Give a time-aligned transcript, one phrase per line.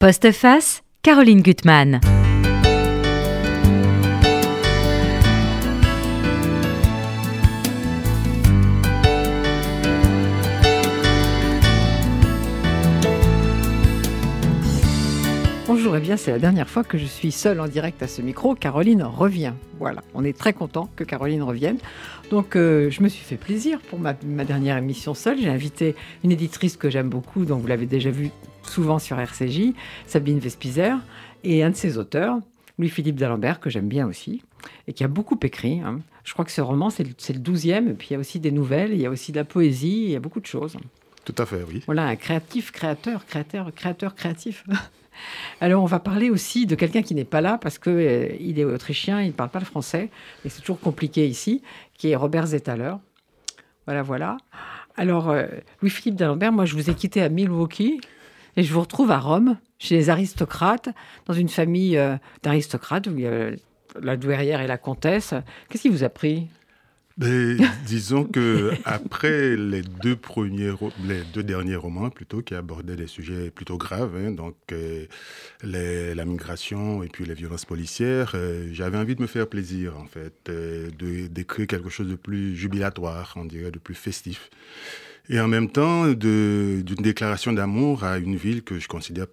[0.00, 2.00] Postface, Caroline Gutmann.
[15.66, 18.06] Bonjour, et eh bien c'est la dernière fois que je suis seule en direct à
[18.06, 18.54] ce micro.
[18.54, 19.54] Caroline revient.
[19.80, 21.78] Voilà, on est très content que Caroline revienne.
[22.30, 25.38] Donc euh, je me suis fait plaisir pour ma, ma dernière émission seule.
[25.40, 28.30] J'ai invité une éditrice que j'aime beaucoup, dont vous l'avez déjà vue
[28.68, 29.72] souvent sur RCJ,
[30.06, 30.96] Sabine Vespizer,
[31.44, 32.38] et un de ses auteurs,
[32.78, 34.42] Louis-Philippe d'Alembert, que j'aime bien aussi,
[34.86, 35.80] et qui a beaucoup écrit.
[35.80, 36.00] hein.
[36.24, 38.50] Je crois que ce roman, c'est le, 12e, et puis il y a aussi des
[38.52, 40.76] nouvelles, il y a aussi de la poésie, il y a beaucoup de choses.
[41.24, 41.82] Tout à fait, oui.
[41.86, 44.64] Voilà, un créatif, créateur, créateur, créateur, créatif.
[45.60, 48.64] Alors, on va parler aussi de quelqu'un qui n'est pas là parce qu'il il est
[48.64, 50.10] autrichien, il ne parle pas le français,
[50.44, 51.62] et c'est toujours compliqué ici,
[51.94, 52.94] qui est Robert Zetaler.
[53.86, 54.36] Voilà, voilà.
[54.96, 55.46] Alors, euh,
[55.80, 58.00] Louis-Philippe d'Alembert, moi, je vous ai quitté à Milwaukee
[58.58, 60.88] et je vous retrouve à Rome, chez les aristocrates,
[61.26, 63.50] dans une famille euh, d'aristocrates où il y a
[64.02, 65.32] la douairière et la comtesse.
[65.68, 66.48] Qu'est-ce qui vous a pris?
[67.86, 74.32] Disons que après les deux derniers romans plutôt, qui abordaient des sujets plutôt graves, hein,
[74.32, 75.06] donc euh,
[75.62, 80.06] la migration et puis les violences policières, euh, j'avais envie de me faire plaisir en
[80.06, 84.50] fait, de d'écrire quelque chose de plus jubilatoire, on dirait, de plus festif.
[85.30, 89.26] Et en même temps, d'une déclaration d'amour à une ville que je considère,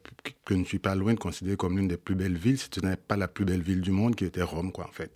[0.43, 2.67] que je ne suis pas loin de considérer comme l'une des plus belles villes, si
[2.73, 5.11] ce n'est pas la plus belle ville du monde, qui était Rome, quoi, en fait.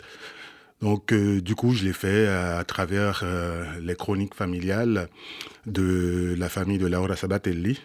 [0.82, 5.10] Donc, euh, du coup, je l'ai fait à, à travers euh, les chroniques familiales
[5.66, 7.82] de la famille de Laura Sabatelli.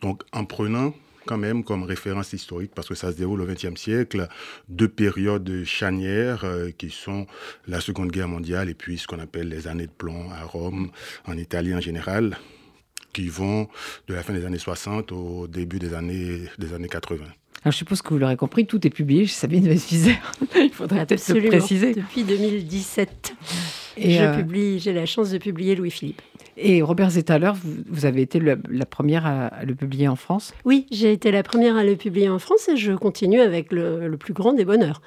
[0.00, 0.94] Donc, en prenant
[1.30, 4.26] quand même comme référence historique, parce que ça se déroule au XXe siècle,
[4.68, 7.28] deux périodes charnières euh, qui sont
[7.68, 10.90] la Seconde Guerre mondiale et puis ce qu'on appelle les années de plomb à Rome,
[11.28, 12.36] en Italie en général,
[13.12, 13.68] qui vont
[14.08, 17.24] de la fin des années 60 au début des années, des années 80.
[17.62, 20.16] Alors, je suppose que vous l'aurez compris, tout est publié chez Sabine Vespizer.
[20.56, 21.48] il faudrait peut-être Absolument.
[21.48, 21.94] préciser.
[21.94, 23.34] Depuis 2017,
[23.98, 26.22] Et, je euh, publie, j'ai la chance de publier Louis-Philippe.
[26.56, 27.52] Et Robert Zetaler,
[27.88, 30.52] vous, avez été la première à, le publier en France?
[30.64, 34.16] Oui, j'ai été la première à le publier en France et je continue avec le
[34.16, 35.00] plus grand des bonheurs.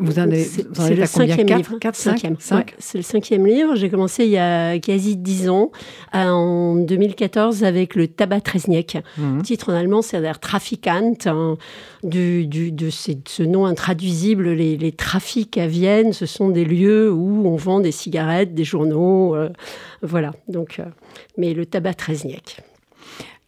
[0.00, 1.28] Vous en avez, C'est vous en c'est êtes le à combien?
[1.36, 1.78] cinquième 4, livre.
[1.80, 3.74] 4, 5, Cinquième, 5 ouais, c'est le cinquième livre.
[3.74, 5.72] J'ai commencé il y a quasi dix ans,
[6.12, 8.98] à- en 2014, avec le Tabac Tresniek.
[9.18, 11.56] Le titre en allemand, c'est-à-dire Trafikant, hein,
[12.04, 14.50] du, du- de, ces- ce nom intraduisible.
[14.50, 18.64] Les, les trafics à Vienne, ce sont des lieux où on vend des cigarettes, des
[18.64, 19.34] journaux.
[19.34, 19.48] euh,
[20.02, 20.32] voilà.
[20.46, 20.84] Donc, euh,
[21.36, 22.58] mais le Tabac Tresniek.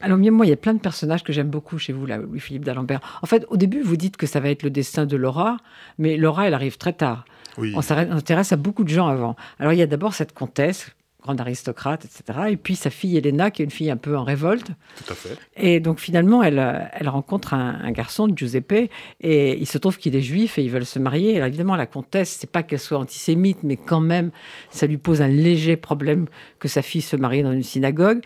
[0.00, 2.64] Alors, moi, il y a plein de personnages que j'aime beaucoup chez vous, là, Louis-Philippe
[2.64, 3.00] d'Alembert.
[3.22, 5.58] En fait, au début, vous dites que ça va être le destin de Laura,
[5.98, 7.24] mais Laura, elle arrive très tard.
[7.58, 7.72] Oui.
[7.76, 9.36] On s'intéresse à beaucoup de gens avant.
[9.58, 10.90] Alors, il y a d'abord cette comtesse,
[11.20, 12.38] grande aristocrate, etc.
[12.50, 14.68] Et puis sa fille Elena, qui est une fille un peu en révolte.
[14.96, 15.36] Tout à fait.
[15.56, 18.90] Et donc finalement, elle, euh, elle rencontre un, un garçon, Giuseppe,
[19.20, 21.36] et il se trouve qu'il est juif et ils veulent se marier.
[21.36, 24.30] Alors évidemment, la comtesse, c'est pas qu'elle soit antisémite, mais quand même,
[24.70, 26.26] ça lui pose un léger problème
[26.58, 28.22] que sa fille se marie dans une synagogue.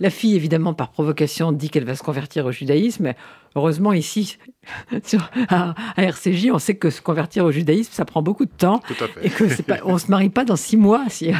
[0.00, 3.14] La fille, évidemment, par provocation, dit qu'elle va se convertir au judaïsme.
[3.56, 4.38] Heureusement, ici,
[5.04, 8.50] sur, à, à RCJ, on sait que se convertir au judaïsme, ça prend beaucoup de
[8.50, 9.26] temps Tout à fait.
[9.26, 11.04] et que pas, on se marie pas dans six mois.
[11.08, 11.32] si-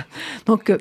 [0.46, 0.78] Donc, euh,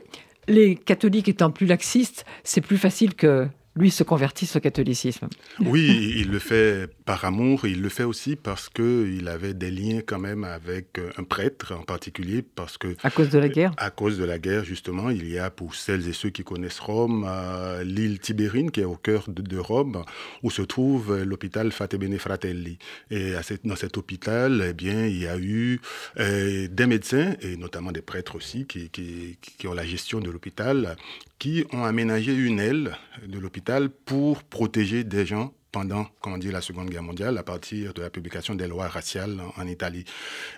[0.48, 5.28] les catholiques étant plus laxistes, c'est plus facile que lui se convertisse au catholicisme.
[5.60, 9.72] Oui, il le fait par amour, il le fait aussi parce que il avait des
[9.72, 13.50] liens quand même avec euh, un prêtre en particulier, parce que À cause de la
[13.50, 13.74] guerre?
[13.78, 16.80] à cause de la guerre, justement, il y a pour celles et ceux qui connaissent
[16.80, 20.04] Rome, euh, l'île Tibérine, qui est au cœur de, de Rome,
[20.44, 22.78] où se trouve euh, l'hôpital Fatebene Fratelli.
[23.12, 25.80] Et à cette- dans cet hôpital, eh bien, il y a eu
[26.20, 30.30] euh, des médecins, et notamment des prêtres aussi, qui, qui- qui ont la gestion de
[30.32, 30.96] l'hôpital,
[31.40, 36.90] qui ont aménagé une aile de l'hôpital pour protéger des gens pendant, comment la Seconde
[36.90, 40.06] Guerre mondiale, à partir de la publication des lois raciales en, Italie.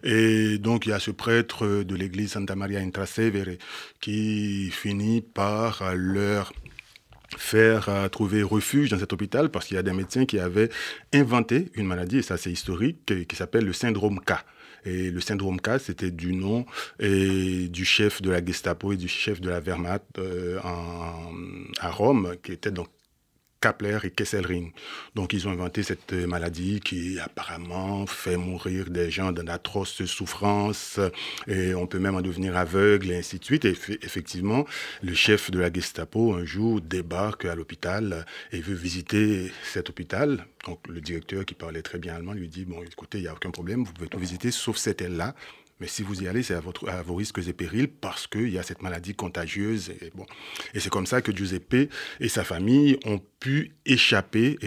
[0.03, 3.57] Et donc, il y a ce prêtre de l'église Santa Maria in Trastevere
[3.99, 6.53] qui finit par leur
[7.37, 10.69] faire euh, trouver refuge dans cet hôpital parce qu'il y a des médecins qui avaient
[11.13, 14.33] inventé une maladie, et ça c'est historique, qui s'appelle le syndrome K.
[14.85, 16.65] Et le syndrome K, c'était du nom
[16.99, 22.35] et du chef de la Gestapo et du chef de la Wehrmacht euh, à Rome,
[22.43, 22.87] qui était donc
[23.61, 24.71] Kapler et Kesselring.
[25.15, 30.05] Donc, ils ont inventé cette euh, maladie qui apparemment fait mourir des gens dans d'atroces
[30.05, 30.99] souffrances
[31.47, 33.65] et on peut même en devenir aveugle et ainsi de suite.
[33.65, 34.65] Et eff- effectivement,
[35.03, 40.45] le chef de la Gestapo, un jour, débarque à l'hôpital et veut visiter cet hôpital.
[40.65, 43.33] Donc, le directeur qui parlait très bien allemand lui dit, bon, écoutez, il n'y a
[43.33, 45.35] aucun problème, vous pouvez tout visiter sauf cette aile-là.
[45.79, 48.57] Mais si vous y allez, c'est à, à vos risques et périls parce qu'il y
[48.57, 49.91] a cette maladie contagieuse.
[50.01, 50.25] Et, bon.
[50.73, 51.89] et c'est comme ça que Giuseppe
[52.19, 54.57] et sa famille ont pu échapper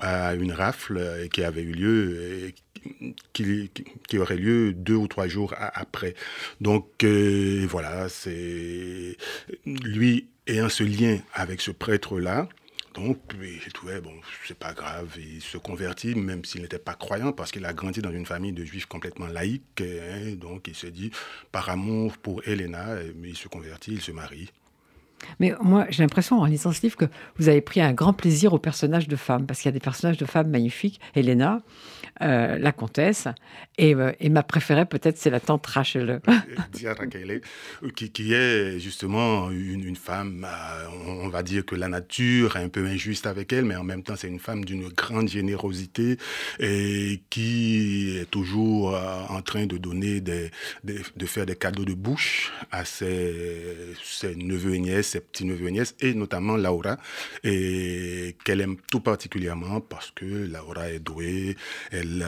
[0.00, 2.52] à une rafle qui avait eu lieu,
[3.32, 3.70] qui,
[4.08, 6.14] qui, aurait lieu deux ou trois jours après.
[6.60, 9.16] Donc euh, voilà, c'est
[9.64, 12.48] lui ayant ce lien avec ce prêtre-là.
[12.94, 14.14] Donc, j'ai trouvé, bon,
[14.46, 18.02] c'est pas grave, il se convertit, même s'il n'était pas croyant, parce qu'il a grandi
[18.02, 19.82] dans une famille de juifs complètement laïques.
[20.36, 21.10] Donc, il se dit,
[21.50, 24.50] par amour pour Elena, il se convertit, il se marie.
[25.40, 28.52] Mais moi, j'ai l'impression, en lisant ce livre, que vous avez pris un grand plaisir
[28.52, 31.00] aux personnages de femmes, parce qu'il y a des personnages de femmes magnifiques.
[31.14, 31.60] Elena,
[32.20, 33.26] euh, la comtesse,
[33.78, 36.20] et, euh, ma préférée, peut-être, c'est la tante Rachel.
[36.20, 37.38] Euh,
[37.94, 40.46] qui, qui, est justement une, femme,
[41.06, 44.02] on va dire que la nature est un peu injuste avec elle, mais en même
[44.02, 46.18] temps, c'est une femme d'une grande générosité
[46.60, 48.94] et qui est toujours
[49.28, 50.50] en train de donner des,
[50.84, 53.94] de faire des cadeaux de bouche à ses
[54.36, 56.98] neveux et nièces petits-neveux et nièces, et notamment Laura,
[57.44, 61.56] et qu'elle aime tout particulièrement parce que Laura est douée,
[61.90, 62.26] elle,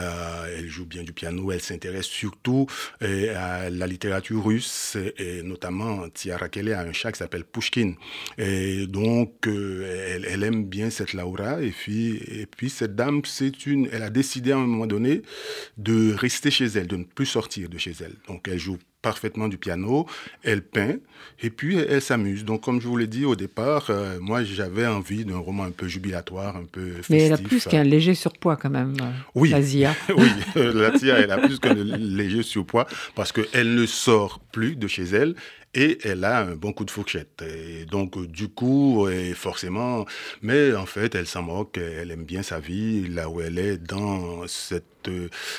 [0.57, 2.67] elle joue bien du piano, elle s'intéresse surtout
[3.01, 7.93] à la littérature russe, et notamment Tiara Kelly a un chat qui s'appelle Pushkin.
[8.37, 13.21] Et donc, euh, elle, elle, aime bien cette Laura, et puis, et puis cette dame,
[13.25, 15.21] c'est une, elle a décidé à un moment donné
[15.77, 18.15] de rester chez elle, de ne plus sortir de chez elle.
[18.27, 20.07] Donc, elle joue parfaitement du piano,
[20.41, 20.95] elle peint
[21.43, 22.43] et puis elle, s'amuse.
[22.43, 25.69] Donc comme je vous l'ai dit au départ, euh, moi j'avais envie d'un roman un
[25.69, 27.09] peu jubilatoire, un peu festif.
[27.11, 29.49] Mais elle a plus qu'un léger surpoids quand même, euh, oui.
[29.51, 29.95] la Zia.
[30.17, 34.75] oui, euh, la Zia, elle a plus qu'un léger surpoids parce qu'elle ne sort plus
[34.75, 35.35] de chez elle
[35.75, 37.43] et elle a un bon coup de fourchette.
[37.43, 40.05] Et donc, du coup, et forcément,
[40.41, 43.77] mais en fait, elle s'en moque, elle aime bien sa vie, là où elle est,
[43.77, 44.94] dans cette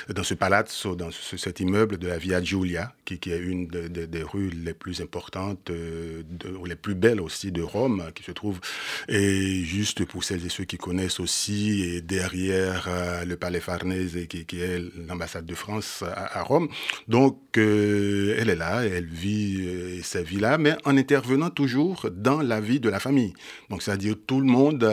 [0.08, 4.50] dans ce palazzo, dans cet immeuble de la Via Giulia, qui, est une des rues
[4.50, 6.22] les plus importantes, euh,
[6.58, 8.60] ou les plus belles aussi de Rome, qui se trouve,
[9.08, 14.26] et juste pour celles et ceux qui connaissent aussi, et derrière euh, le Palais Farnese,
[14.28, 16.68] qui, qui est l'ambassade de France à, Rome.
[17.08, 22.42] Donc, euh, elle est là, elle vit sa vie là, mais en intervenant toujours dans
[22.42, 23.34] la vie de la famille.
[23.70, 24.84] Donc, c'est-à-dire tout le monde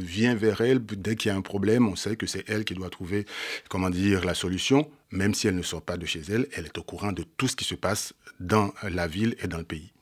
[0.00, 2.74] vient vers elle dès qu'il y a un problème, on sait que c'est elle qui
[2.74, 3.26] doit trouver,
[3.68, 6.78] comment dire, la solution, même si elle ne sort pas de chez elle, elle est
[6.78, 9.94] au courant de tout ce qui se passe dans la ville et dans le pays.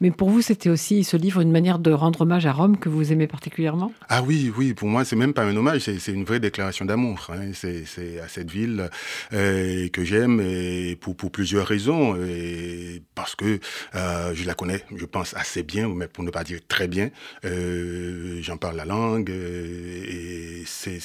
[0.00, 2.90] Mais pour vous, c'était aussi ce livre une manière de rendre hommage à Rome que
[2.90, 3.92] vous aimez particulièrement?
[4.08, 7.30] Ah oui, oui, pour moi, c'est même pas un hommage, c'est une vraie déclaration d'amour.
[7.30, 7.52] Hein.
[7.54, 8.90] C'est à cette ville
[9.32, 12.14] euh, que j'aime et pour, pour, plusieurs raisons.
[12.16, 13.58] Et parce que
[13.94, 17.10] euh, je la connais, je pense, assez bien, mais pour ne pas dire très bien.
[17.44, 21.00] Euh, J'en parle la langue et c'est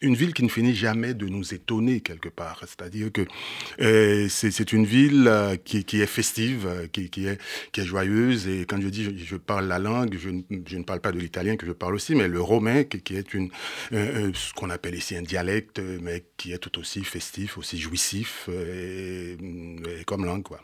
[0.00, 2.60] une ville qui ne finit jamais de nous étonner quelque part.
[2.60, 3.26] C'est-à-dire que
[3.80, 7.38] euh, c'est une ville euh, qui, est festive, euh, qui, est,
[7.84, 8.46] joyeuse.
[8.48, 11.66] Et quand je dis je, parle la langue, je, ne parle pas de l'italien que
[11.66, 16.24] je parle aussi, mais le romain, qui, est ce qu'on appelle ici un dialecte, mais
[16.36, 19.36] qui est tout aussi festif, aussi jouissif, et
[20.06, 20.42] comme langue.
[20.42, 20.60] Quoi.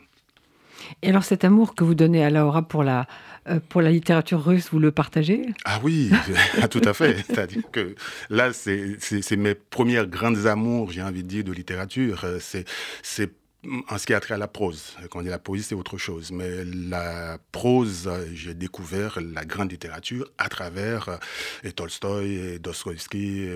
[1.01, 3.07] Et alors cet amour que vous donnez à Laura pour la,
[3.47, 5.45] euh, pour la littérature russe, vous le partagez?
[5.65, 6.11] Ah oui,
[6.71, 7.17] tout à fait.
[7.27, 7.95] C'est-à-dire que
[8.29, 12.23] là, c'est mes premières grandes amours, j'ai envie de dire, de littérature.
[12.23, 13.31] Euh, c'est
[13.89, 15.97] en ce qui a trait à la prose, quand on dit la poésie, c'est autre
[15.97, 16.31] chose.
[16.31, 21.17] Mais la prose, j'ai découvert la grande littérature à travers euh,
[21.63, 23.47] et Tolstoï, et Dostoevsky,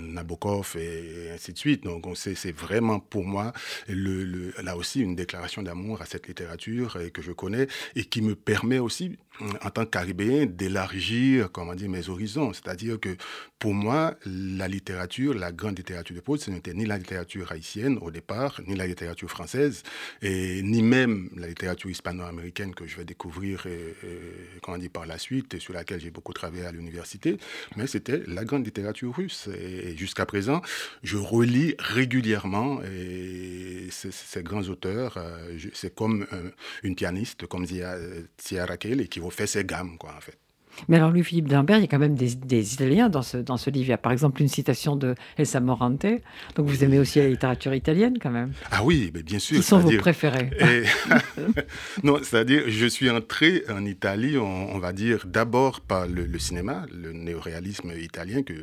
[0.00, 1.84] Nabokov et ainsi de suite.
[1.84, 3.52] Donc, c'est vraiment pour moi,
[3.88, 8.78] là aussi, une déclaration d'amour à cette littérature que je connais et qui me permet
[8.78, 12.52] aussi en tant qu'Aribéen, d'élargir, comment dire, mes horizons.
[12.52, 13.16] C'est-à-dire que
[13.58, 17.98] pour moi, la littérature, la grande littérature de prose, ce n'était ni la littérature haïtienne
[18.00, 19.82] au départ, ni la littérature française,
[20.20, 23.94] et ni même la littérature hispano-américaine que je vais découvrir, et,
[24.62, 27.38] comment dire, par la suite, et sur laquelle j'ai beaucoup travaillé à l'université,
[27.76, 29.48] mais c'était la grande littérature russe.
[29.58, 30.60] Et, jusqu'à présent,
[31.02, 32.80] je relis régulièrement
[33.90, 35.16] ces, grands auteurs.
[35.16, 36.26] Euh, c'est comme
[36.82, 37.96] une pianiste, comme Zia
[38.66, 40.38] Raquel, et qui fait ses gammes, quoi, en fait.
[40.88, 43.56] Mais alors, Louis-Philippe d'Imbert, il y a quand même des, des, Italiens dans ce, dans
[43.56, 43.86] ce livre.
[43.86, 46.06] Il y a par exemple une citation de Elsa Morante.
[46.54, 49.56] Donc vous aimez aussi la littérature italienne quand même Ah oui, mais bien sûr.
[49.56, 50.82] Qui sont vos préférés et...
[52.02, 56.86] Non, c'est-à-dire, je suis entré en Italie, on, va dire, d'abord par le, le, cinéma,
[56.92, 58.54] le néoréalisme italien que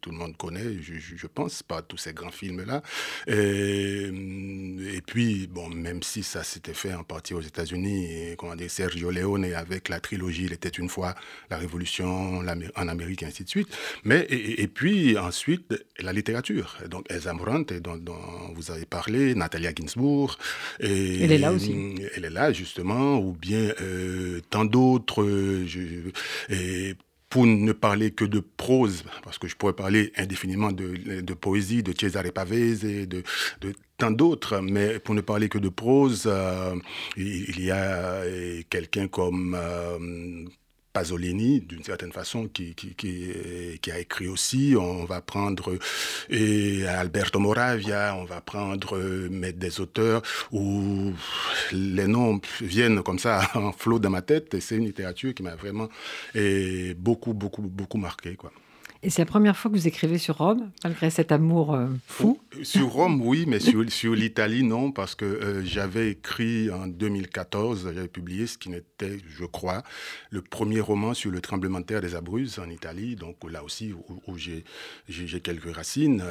[0.00, 2.82] tout le monde connaît, je, je pense, par tous ces grands films-là.
[3.26, 4.10] Et,
[4.94, 9.10] et, puis, bon, même si ça s'était fait en partie aux États-Unis, comment dire, Sergio
[9.10, 11.14] Leone avec la trilogie Il était une fois
[11.50, 12.42] la révolution
[12.76, 13.68] en Amérique et ainsi de suite.
[14.04, 16.78] Mais, et, puis ensuite, la littérature.
[16.88, 20.36] Donc Elsa Morant, dont, dont vous avez parlé, Natalia Ginsburg.
[20.80, 21.96] Et, elle est là aussi.
[22.14, 23.72] Elle est là, justement, ou bien
[24.50, 25.24] tant d'autres.
[27.28, 31.82] pour ne parler que de prose, parce que je pourrais parler indéfiniment de, de poésie,
[31.82, 33.22] de Cesare Pavese, de,
[33.60, 36.74] de tant d'autres, mais pour ne parler que de prose, euh,
[37.16, 40.44] il, y a euh, quelqu'un comme euh,
[40.98, 44.74] Pasolini, d'une certaine façon, qui, qui, qui, a écrit aussi.
[44.76, 45.78] On va prendre
[46.28, 51.12] et Alberto Moravia, on va prendre mettre des auteurs où
[51.70, 54.54] les noms viennent comme ça en flot dans ma tête.
[54.54, 55.88] Et c'est une littérature qui m'a vraiment
[56.96, 58.34] beaucoup, beaucoup, beaucoup marqué.
[58.34, 58.50] Quoi.
[59.02, 62.40] Et c'est la première fois que vous écrivez sur Rome, malgré cet amour euh, fou
[62.62, 68.08] Sur Rome, oui, mais sur, l'Italie, non, parce que euh, j'avais écrit en 2014, j'avais
[68.08, 69.84] publié ce qui n'était, je crois,
[70.30, 73.92] le premier roman sur le tremblement de terre des Abruzzes en Italie, donc là aussi
[73.92, 76.22] où, j'ai quelques racines.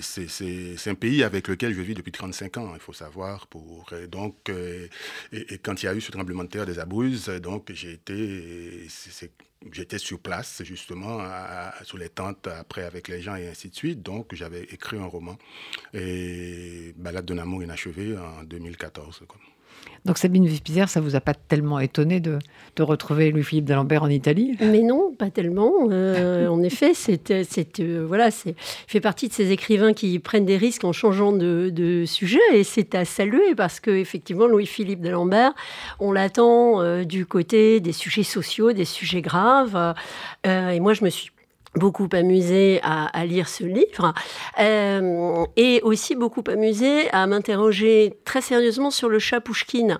[0.00, 3.46] C'est un pays avec lequel je vis depuis 35 ans, il faut savoir.
[3.46, 4.88] Pour, et donc, euh,
[5.32, 7.30] et, quand il y a eu ce tremblement de terre des Abruzzes,
[7.68, 8.88] j'ai été,
[9.72, 11.20] j'étais sur place justement
[11.82, 14.02] sur les après avec les gens et ainsi de suite.
[14.02, 15.36] Donc j'avais écrit un roman
[15.94, 19.22] et Balade d'un amour inachevé en 2014.
[20.04, 22.38] Donc Sabine Vespizer, ça vous a pas tellement étonné de,
[22.76, 24.56] de retrouver Louis-Philippe d'Alembert en Italie?
[24.60, 25.72] Mais non, pas tellement.
[25.90, 28.54] Euh, en effet, c'est, euh, voilà, c'est
[28.86, 32.62] fait partie de ces écrivains qui prennent des risques en changeant de, de sujet et
[32.62, 35.52] c'est à saluer parce que effectivement Louis-Philippe d'Alembert,
[35.98, 39.94] on l'attend euh, du côté des sujets sociaux, des sujets graves.
[40.44, 41.30] et moi, je me suis
[41.76, 44.14] beaucoup amusé à, lire ce livre
[44.58, 49.98] euh, et aussi beaucoup amusé à m'interroger très sérieusement sur le chat Pouchkine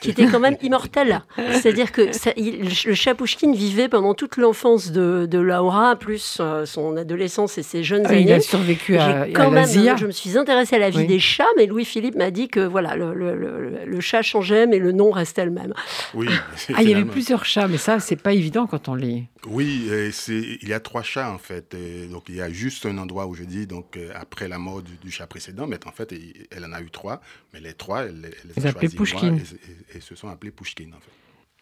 [0.00, 1.22] qui était quand même immortel.
[1.52, 2.02] C'est-à-dire que
[2.36, 7.84] le chat Pouchkine vivait pendant toute l'enfance de, Laura, plus euh, son adolescence et ses
[7.84, 8.22] jeunes ah, années.
[8.22, 11.44] Il a survécu à, quand même, Je me suis intéressée à la vie des chats,
[11.56, 15.72] mais Louis-Philippe m'a dit que voilà, le, chat changeait, mais le nom restait le même.
[16.14, 16.28] Oui.
[16.74, 19.26] Ah, il y avait plusieurs chats, mais ça, c'est pas évident quand on lit.
[19.46, 19.88] Oui,
[20.28, 21.76] il y a trois chats en fait.
[22.10, 24.82] donc il y a juste un endroit où je dis donc euh, après la mort
[24.82, 26.12] du, chat précédent, mais en fait
[26.50, 27.20] elle en a eu trois,
[27.52, 29.54] mais les trois elle, les a choisis
[29.94, 31.10] et, se sont appelés Pushkin en fait.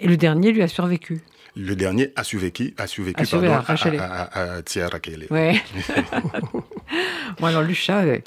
[0.01, 1.23] Et le dernier lui a survécu.
[1.55, 4.61] Le dernier a survécu, a survécu a pardon, à, à, à,
[5.31, 5.63] Ouais.
[7.39, 8.03] bon alors le chat.
[8.03, 8.19] Euh,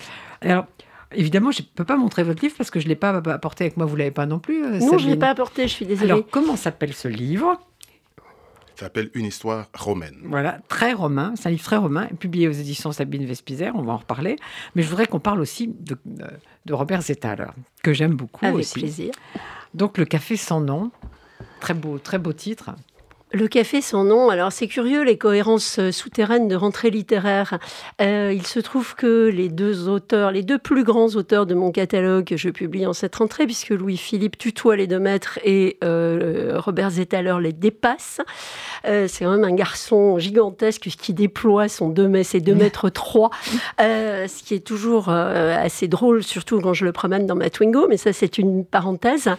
[0.41, 0.67] alors
[1.13, 3.63] Évidemment, je ne peux pas montrer votre livre parce que je ne l'ai pas apporté
[3.63, 3.85] avec moi.
[3.85, 5.85] Vous ne l'avez pas non plus euh, Non, je ne l'ai pas apporté, je suis
[5.85, 6.11] désolée.
[6.11, 7.59] Alors, comment s'appelle ce livre?
[8.75, 10.17] S'appelle Une histoire romaine.
[10.25, 13.93] Voilà, très romain, c'est un livre très romain, publié aux éditions Sabine Vespizer, on va
[13.93, 14.35] en reparler.
[14.75, 15.97] Mais je voudrais qu'on parle aussi de,
[16.65, 17.47] de Robert Zettaler,
[17.81, 18.79] que j'aime beaucoup Avec aussi.
[18.79, 19.11] plaisir.
[19.73, 20.91] Donc Le café sans nom,
[21.59, 22.71] très beau, très beau titre.
[23.33, 27.59] Le café sans nom, alors c'est curieux les cohérences euh, souterraines de rentrée littéraire.
[27.99, 31.73] Euh, il se trouve que les deux auteurs, les deux plus grands auteurs de mon
[31.73, 36.53] catalogue que je publie en cette rentrée, puisque Louis-Philippe tutoie les deux maîtres et euh,
[36.55, 38.21] Robert Zettaler les dépasse.
[38.85, 43.29] c'est quand même un garçon gigantesque qui déploie son 2 mètres, ses 2 mètres 3,
[43.77, 47.97] ce qui est toujours assez drôle, surtout quand je le promène dans ma Twingo, mais
[47.97, 49.29] ça c'est une parenthèse.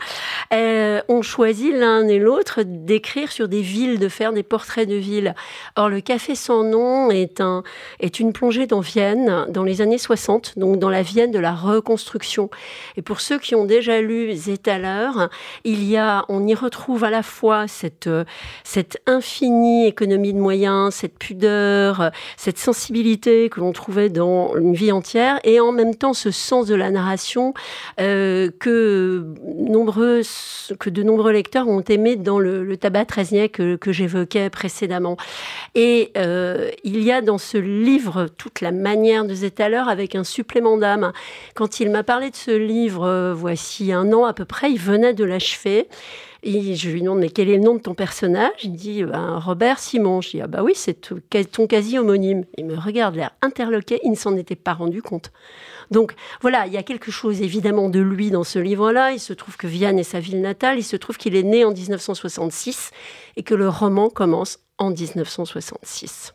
[0.50, 5.34] on choisit l'un et l'autre d'écrire sur des de faire des portraits de ville.
[5.76, 7.62] Or, le Café sans nom est, un,
[8.00, 11.54] est une plongée dans Vienne dans les années 60, donc dans la Vienne de la
[11.54, 12.50] reconstruction.
[12.96, 15.10] Et pour ceux qui ont déjà lu Zetaler,
[15.64, 18.10] il y a, on y retrouve à la fois cette,
[18.64, 24.92] cette infinie économie de moyens, cette pudeur, cette sensibilité que l'on trouvait dans une vie
[24.92, 27.54] entière, et en même temps ce sens de la narration
[28.00, 29.24] euh, que,
[29.56, 30.22] nombreux,
[30.78, 35.16] que de nombreux lecteurs ont aimé dans le, le tabac Trezniak que, j'évoquais précédemment.
[35.74, 40.24] Et euh, il y a dans ce livre toute la manière de Zetaler avec un
[40.24, 41.12] supplément d'âme.
[41.54, 44.78] Quand il m'a parlé de ce livre, euh, voici un an à peu près, il
[44.78, 45.88] venait de l'achever.
[46.42, 48.52] Et je lui demande, mais quel est le nom de ton personnage?
[48.62, 50.20] Il me dit, ben, Robert Simon.
[50.20, 52.44] Je dis, ah bah oui, c'est ton quasi-homonyme.
[52.56, 55.32] Il me regarde l'air interloqué, il ne s'en était pas rendu compte.
[55.90, 59.12] Donc voilà, il y a quelque chose évidemment de lui dans ce livre-là.
[59.12, 60.78] Il se trouve que Vienne est sa ville natale.
[60.78, 62.90] Il se trouve qu'il est né en 1966
[63.36, 66.34] et que le roman commence en 1966.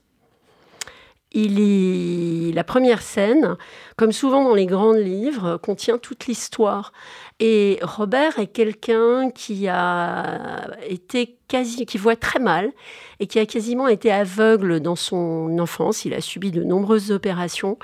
[1.34, 2.54] Il.
[2.54, 3.58] La première scène,
[3.96, 6.94] comme souvent dans les grands livres, contient toute l'histoire.
[7.40, 11.38] Et Robert est quelqu'un qui a été
[11.86, 12.72] qui voit très mal
[13.20, 16.06] et qui a quasiment été aveugle dans son enfance.
[16.06, 17.78] Il a subi de nombreuses opérations.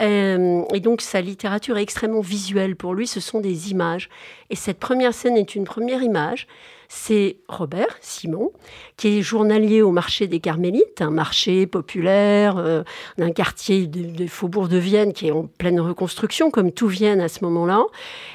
[0.00, 2.76] Euh, et donc sa littérature est extrêmement visuelle.
[2.76, 4.08] Pour lui, ce sont des images.
[4.50, 6.46] Et cette première scène est une première image
[6.88, 8.52] c'est Robert Simon,
[8.96, 12.82] qui est journalier au marché des Carmélites, un marché populaire euh,
[13.18, 17.28] d'un quartier des faubourgs de Vienne qui est en pleine reconstruction, comme tout Vienne à
[17.28, 17.82] ce moment-là.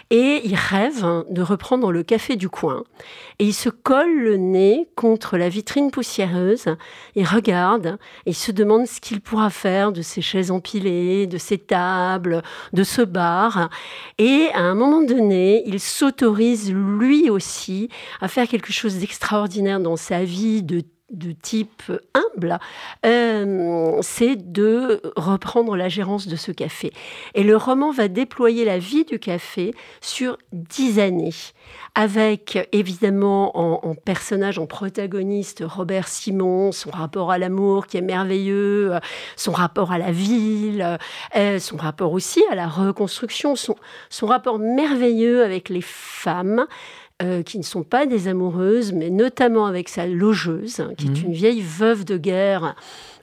[0.10, 2.84] Et il rêve de reprendre le café du coin.
[3.40, 6.66] Et il se colle le nez contre la vitrine poussiéreuse.
[7.16, 11.38] Il regarde et il se demande ce qu'il pourra faire de ces chaises empilées, de
[11.38, 12.44] ces tables,
[12.74, 13.70] de ce bar.
[14.18, 17.90] Et à un moment donné, il s'autorise lui aussi
[18.20, 22.58] à faire quelque chose d'extraordinaire dans sa vie de de type humble,
[23.06, 26.94] euh, c'est de reprendre la gérance de ce café.
[27.36, 31.34] Et le roman va déployer la vie du café sur dix années,
[31.96, 38.94] avec évidemment en, personnage, en protagoniste, Robert Simon, son rapport à l'amour qui est merveilleux,
[39.36, 40.98] son rapport à la ville,
[41.36, 43.76] euh, son rapport aussi à la reconstruction, son,
[44.10, 46.66] son rapport merveilleux avec les femmes.
[47.22, 51.10] Euh, qui ne sont pas des amoureuses, mais notamment avec sa logeuse, hein, qui est
[51.10, 51.26] mhm.
[51.26, 52.76] une vieille veuve de guerre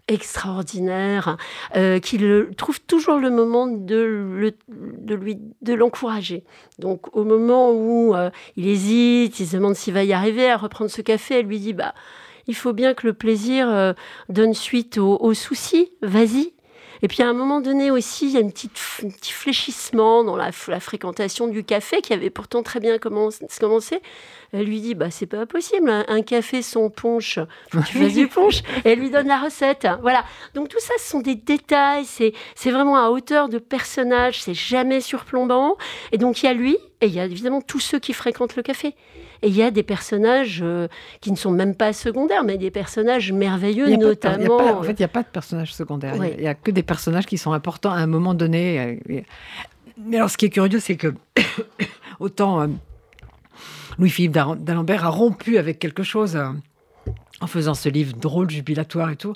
[0.07, 1.37] extraordinaire,
[1.75, 6.45] euh, qui le, trouve toujours le moment de, de lui de l'encourager.
[6.79, 10.57] Donc au moment où euh, il hésite, il se demande s'il va y arriver à
[10.57, 11.95] reprendre ce café, elle lui dit bah
[12.47, 13.95] il faut bien que le plaisir
[14.31, 15.91] donne suite aux soucis.
[16.01, 16.55] Vas-y,
[17.03, 20.25] et puis à un moment donné aussi, il y a une petite, un petit fléchissement
[20.25, 24.01] dans la, fréquentation du café qui avait pourtant très bien commencé.
[24.53, 27.39] Elle lui dit bah c'est pas possible, un, café sans punch,
[27.71, 28.63] tu fais du punch.
[28.85, 29.87] Et elle lui donne la recette.
[30.01, 30.25] Voilà.
[30.55, 32.05] Donc tout ça, ce sont des détails.
[32.05, 34.43] C'est c'est vraiment à hauteur de personnage.
[34.43, 35.77] C'est jamais surplombant.
[36.13, 38.57] Et donc il y a lui et il y a évidemment tous ceux qui fréquentent
[38.57, 38.95] le café.
[39.43, 40.89] Et il y a des personnages euh,
[41.21, 44.79] qui ne sont même pas secondaires, mais des personnages merveilleux, notamment.
[44.79, 46.15] en fait, il n'y a pas de personnages secondaires.
[46.17, 49.01] Il n'y a, que des personnages qui sont importants à un moment donné.
[49.99, 51.15] Mais alors, ce qui est curieux, c'est que
[52.21, 52.67] autant euh,
[53.99, 56.49] Louis-Philippe d'Alembert a rompu avec quelque chose euh,
[57.41, 59.33] en faisant ce livre drôle, jubilatoire et tout,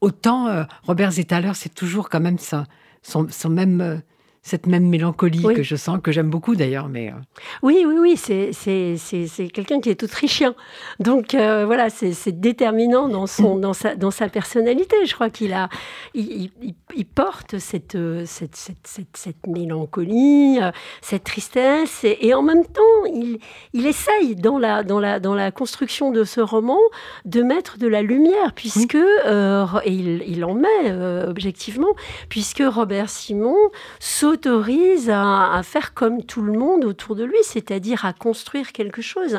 [0.00, 2.64] autant Robert Zetaler, c'est toujours quand même son,
[3.02, 4.02] son même
[4.44, 6.90] cette même mélancolie que je sens, que j'aime beaucoup d'ailleurs.
[6.90, 7.14] Mais euh.
[7.62, 10.54] Oui, oui, oui, c'est, quelqu'un qui est autrichien.
[11.00, 14.96] Donc euh, voilà, c'est, déterminant dans, son, dans, sa, dans sa personnalité.
[15.06, 15.70] Je crois qu'il a,
[16.12, 16.50] il,
[16.94, 17.96] il, porte cette,
[18.26, 20.70] cette, cette, cette, mélancolie, euh,
[21.00, 23.38] cette tristesse, et, en même temps, il,
[23.72, 26.78] il essaye dans la, dans, la, dans la construction de ce roman
[27.24, 30.92] de mettre de la lumière, puisque, et il, il, en met
[31.26, 31.94] objectivement,
[32.28, 33.56] puisque Robert Simon
[34.00, 39.00] saute autorise à, faire comme tout le monde autour de lui, c'est-à-dire à construire quelque
[39.00, 39.38] chose.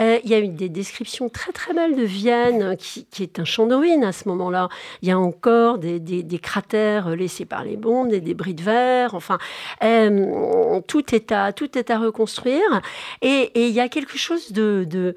[0.00, 3.44] Euh, il y a eu des descriptions très très belles de Vienne, qui, est un
[3.44, 4.68] champ de ruines à ce moment-là.
[5.00, 9.38] Il y a encore des, cratères laissés par les bombes, des débris de verre, enfin,
[9.84, 12.80] euh, tout, est à, tout est à reconstruire.
[13.22, 15.14] Et, il y a quelque chose de,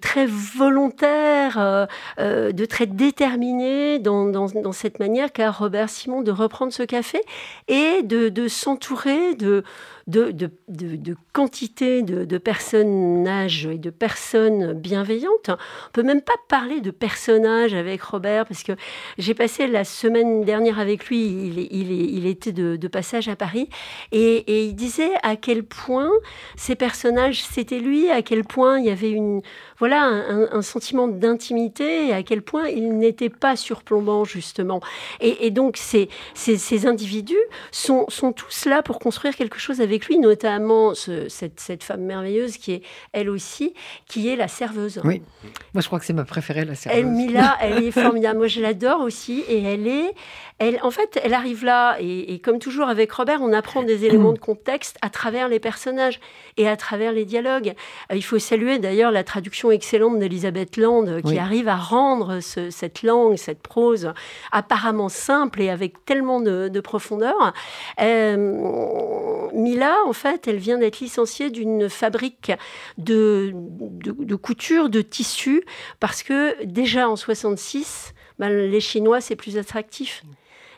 [0.00, 1.86] très volontaire,
[2.18, 7.20] euh, de très déterminé dans cette manière qu'a Robert Simon de reprendre ce café
[7.68, 9.64] et de, de s'entourer de,
[10.08, 15.50] de, de, de, quantité de, personnages et de personnes bienveillantes.
[15.50, 18.72] On peut même pas parler de personnages avec Robert, parce que
[19.18, 23.68] j'ai passé la semaine dernière avec lui, il, il, il était de, passage à Paris,
[24.10, 26.10] et, il disait à quel point
[26.56, 29.42] ces personnages, c'était lui, à quel point il y avait une,
[29.78, 34.80] voilà, un, sentiment d'intimité, et à quel point il n'était pas surplombant, justement.
[35.20, 37.36] Et, donc, ces, ces, ces individus
[37.72, 42.56] sont, sont tous là pour construire quelque chose avec lui, notamment cette, cette, femme merveilleuse
[42.56, 42.82] qui est
[43.12, 43.74] elle aussi,
[44.06, 45.00] qui est la serveuse.
[45.04, 45.22] Oui,
[45.74, 47.00] moi je crois que c'est ma préférée, la serveuse.
[47.00, 48.38] Elle, Mila, elle est formidable.
[48.38, 49.44] Moi je l'adore aussi.
[49.48, 50.14] Et elle est,
[50.58, 54.32] elle, en fait, elle arrive là, et, comme toujours avec Robert, on apprend des éléments
[54.32, 56.20] de contexte à travers les personnages
[56.56, 57.74] et à travers les dialogues.
[58.10, 63.02] Euh, il faut saluer d'ailleurs la traduction excellente d'Elisabeth Land, qui arrive à rendre cette
[63.02, 64.12] langue, cette prose
[64.50, 67.52] apparemment simple et avec tellement de, profondeur.
[68.00, 72.52] Euh, Mila, en fait, elle vient d'être licenciée d'une fabrique
[72.98, 75.64] de, de, couture de tissus
[76.00, 80.22] parce que déjà en 66, ben, les Chinois, c'est plus attractif.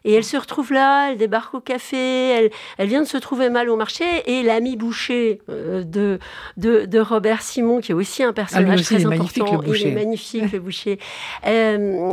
[0.04, 3.50] Et elle se retrouve là, elle débarque au café, elle, elle vient de se trouver
[3.50, 6.18] mal au marché, et l'ami Boucher euh, de,
[6.56, 10.98] de, Robert Simon, qui est aussi un personnage très important, il est magnifique, le Boucher,
[11.46, 12.12] euh,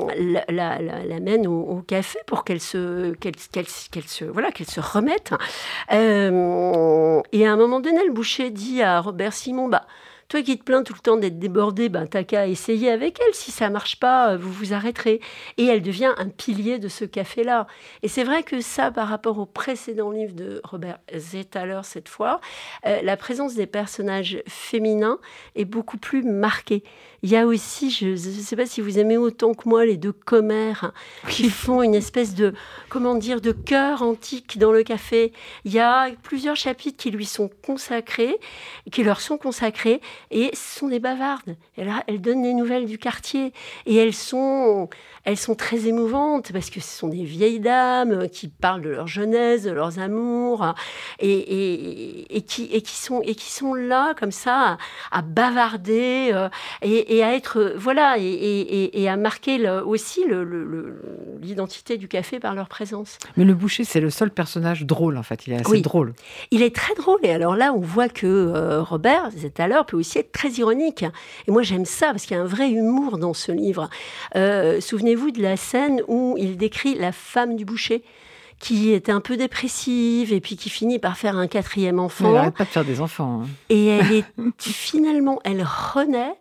[0.50, 5.34] l'amène au, café pour qu'elle se, qu'elle, se, voilà, qu'elle se remette.
[5.92, 9.86] Euh, et à un moment donné, le Boucher dit à Robert Simon, bah,
[10.30, 13.34] Toi qui te plains tout le temps d'être débordée, ben, t'as qu'à essayer avec elle.
[13.34, 15.22] Si ça marche pas, vous vous arrêterez.
[15.58, 17.66] Et elle devient un pilier de ce café-là.
[18.04, 22.42] Et c'est vrai que ça, par rapport au précédent livre de Robert Zetaler, cette fois,
[22.86, 25.20] euh, la présence des personnages féminins
[25.56, 26.84] est beaucoup plus marquée.
[27.24, 29.98] Il y a aussi, je ne sais pas si vous aimez autant que moi, les
[29.98, 30.94] deux commères
[31.28, 32.54] qui font une espèce de,
[32.90, 35.34] comment dire, de cœur antique dans le café.
[35.66, 38.38] Il y a plusieurs chapitres qui lui sont consacrés,
[38.92, 40.00] qui leur sont consacrés,
[40.30, 41.56] et ce sont des bavardes.
[41.78, 43.52] Là, elles donnent des nouvelles du quartier,
[43.88, 44.88] et elles sont,
[45.28, 49.08] elles sont très émouvantes parce que ce sont des vieilles dames qui parlent de leur
[49.08, 50.74] jeunesse, de leurs amours,
[51.20, 54.78] et, et, qui, et, qui, sont, et qui sont là comme ça
[55.12, 56.48] à, bavarder euh,
[56.82, 60.24] et, à être voilà et, à marquer aussi
[61.42, 63.18] l'identité du café par leur présence.
[63.36, 65.46] Mais le boucher, c'est le seul personnage drôle en fait.
[65.46, 66.14] Il est assez drôle.
[66.52, 69.86] Il est très drôle et alors là, on voit que euh, Robert, c'est à l'heure,
[69.86, 71.04] peut aussi être très ironique.
[71.50, 73.90] Et moi, j'aime ça parce qu'il y a un vrai humour dans ce livre.
[74.38, 78.04] Euh, souvenez-vous de la scène où il décrit la femme du boucher
[78.60, 82.30] qui était un peu dépressive et puis qui finit par faire un quatrième enfant.
[82.30, 83.44] Elle n'arrête pas de faire des enfants.
[83.44, 83.48] Hein.
[83.70, 84.26] Et elle est
[84.58, 86.34] finalement, elle renaît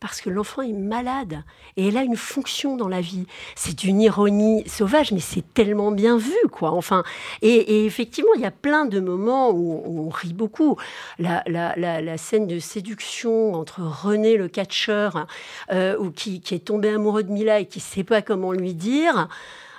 [0.00, 1.44] parce que l'enfant est malade
[1.76, 3.26] et elle a une fonction dans la vie.
[3.54, 6.72] C'est une ironie sauvage, mais c'est tellement bien vu, quoi.
[6.72, 7.04] Enfin,
[7.42, 10.76] et, effectivement, il y a plein de moments où, on rit beaucoup.
[11.18, 15.26] La, la, scène de séduction entre René, le catcheur,
[15.70, 18.74] euh, ou qui, est tombé amoureux de Mila et qui ne sait pas comment lui
[18.74, 19.28] dire.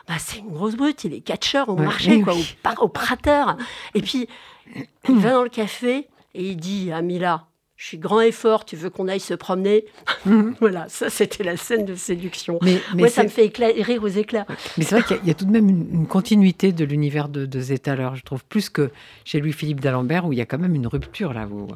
[0.07, 3.57] Bah, c'est une grosse brute, il est catcheur au marché, quoi, au, au prateur.
[3.95, 4.27] Et puis,
[5.09, 7.47] il va dans le café et il dit à Mila,
[7.81, 9.85] je suis grand et fort, tu veux qu'on aille se promener
[10.27, 10.53] mhm.
[10.61, 12.59] Voilà, ça c'était la scène de séduction.
[12.61, 14.45] Mais, Moi, ça me fait rire aux éclats.
[14.77, 17.59] Mais c'est vrai qu'il y, a tout de même une, continuité de l'univers de, de
[17.59, 18.91] Zetaler, je trouve, plus que
[19.25, 21.69] chez Louis-Philippe d'Alembert, où il y a quand même une rupture, là, où,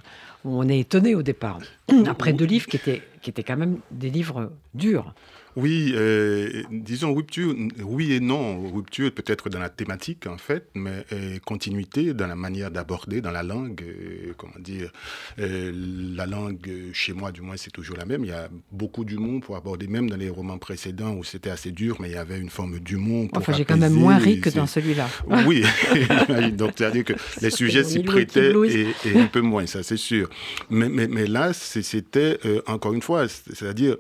[0.48, 1.58] on est étonné au départ.
[2.08, 5.16] Après deux livres qui étaient, qui étaient quand même des livres durs.
[5.56, 8.70] Oui, euh, disons rupture, oui et non.
[8.70, 13.32] Rupture peut-être dans la thématique en fait, mais euh, continuité dans la manière d'aborder, dans
[13.32, 13.82] la langue.
[13.82, 14.92] Euh, comment dire
[15.38, 18.26] La langue chez moi, du moins, c'est toujours la même.
[18.26, 21.72] Il y a beaucoup d'humour pour aborder, même dans les romans précédents où c'était assez
[21.72, 23.30] dur, mais il y avait une forme d'humour.
[23.34, 25.08] Enfin, j'ai quand même moins ri que dans celui-là.
[25.46, 25.64] Oui,
[26.52, 30.30] donc c'est-à-dire que les sujets s'y prêtaient et, et, un peu moins, ça c'est sûr.
[30.70, 33.96] Mais, mais, mais là, c'était encore une fois, c'est-à-dire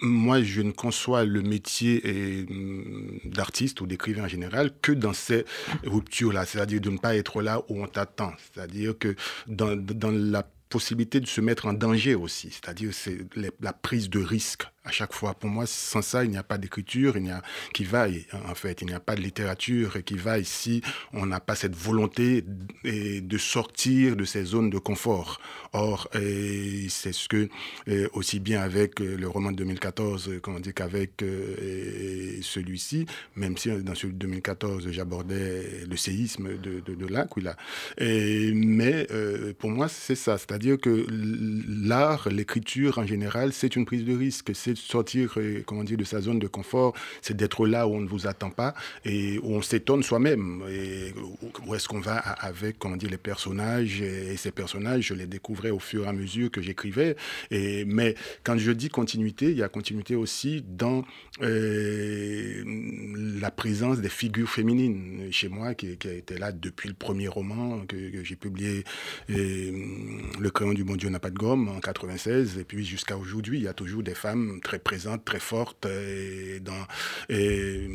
[0.00, 5.44] moi, je ne conçois le métier mm, d'artiste ou d'écrivain en général que dans ces
[5.84, 8.32] ruptures-là, c'est-à-dire de ne pas être là où on t'attend.
[8.38, 9.14] C'est-à-dire que
[9.46, 13.18] dans, dans la possibilité de se mettre en danger aussi, c'est-à-dire c'est
[13.60, 15.34] la prise de risque à chaque fois.
[15.34, 18.82] Pour moi, sans ça, il n'y a pas d'écriture, il a qui vaille en fait,
[18.82, 22.44] il n'y a pas de littérature qui vaille si on n'a pas cette volonté
[22.84, 25.40] de sortir de ces zones de confort.
[25.72, 27.48] Or, c'est ce que
[28.12, 33.70] aussi bien avec euh, le roman de 2014, qu'on dit qu'avec euh, celui-ci, même si
[33.82, 37.56] dans celui de 2014 j'abordais le séisme de, de, de l'Aquila.
[37.98, 44.04] Mais euh, pour moi, c'est ça, c'est-à-dire que l'art, l'écriture en général, c'est une prise
[44.04, 47.86] de risque, c'est sortir euh, comment dire, de sa zone de confort, c'est d'être là
[47.86, 50.62] où on ne vous attend pas et où on s'étonne soi-même.
[51.66, 55.70] Où est-ce qu'on va avec comment dire, les personnages Et ces personnages, je les découvrais
[55.70, 57.16] au fur et à mesure que j'écrivais.
[57.50, 58.14] Mais
[58.44, 61.04] quand je dis continuité, il y a continuité aussi dans
[61.40, 62.64] euh,
[63.40, 67.84] la présence des figures féminines chez moi, qui, qui, a là depuis le premier roman
[67.86, 68.84] que, j'ai publié,
[69.30, 69.70] euh,
[70.38, 72.58] Le crayon du bon Dieu n'a pas de gomme, en 96.
[72.58, 75.86] Et puis jusqu'à aujourd'hui, il y a toujours des femmes très présente, très forte.
[75.86, 76.72] Et dans,
[77.28, 77.88] et,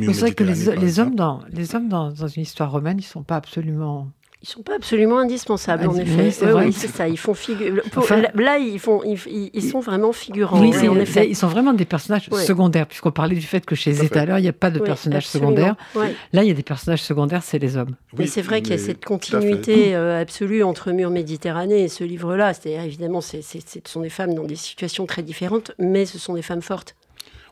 [0.00, 3.02] c'est vrai que les, les hommes, dans, les hommes dans, dans une histoire romaine, ils
[3.02, 4.10] ne sont pas absolument
[4.42, 6.32] ils sont pas absolument indispensables, en effet.
[6.54, 7.06] Oui, c'est ça.
[7.06, 7.82] Ils font figure.
[8.34, 10.58] là, ils font, ils, sont vraiment figurants.
[10.60, 11.28] Oui, en effet.
[11.28, 14.48] Ils sont vraiment des personnages secondaires, puisqu'on parlait du fait que chez Zétaleur, il n'y
[14.48, 15.76] a pas de personnages secondaires.
[16.32, 17.96] Là, il y a des personnages secondaires, c'est les hommes.
[18.16, 22.04] mais c'est vrai qu'il y a cette continuité euh, absolue entre Mur Méditerranée et ce
[22.04, 22.54] livre-là.
[22.54, 23.38] C'est-à-dire, évidemment, ce
[23.84, 26.96] sont des femmes dans des situations très différentes, mais ce sont des femmes fortes.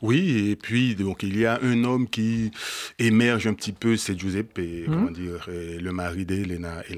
[0.02, 2.50] Oui, et puis donc il y a un homme qui
[2.98, 4.84] émerge un petit peu, c'est Giuseppe, mmh.
[4.86, 6.96] comment dire, le mari d'Elena et,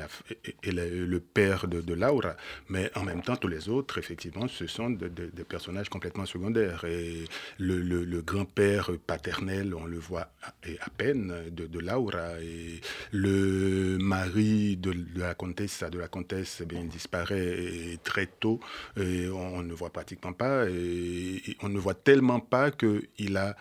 [0.62, 2.36] et, le, père de, Laura,
[2.68, 6.84] mais en même temps tous les autres, effectivement, ce sont des personnages complètement secondaires.
[6.84, 7.24] Et
[7.58, 10.48] le, grand-père paternel, on le voit à,
[10.80, 12.80] à peine de, Laura, et
[13.12, 18.60] le mari de, la comtesse, de la comtesse, eh bien, il disparaît très tôt,
[18.98, 23.56] et on, ne voit pratiquement pas, et on ne voit tellement pas que il a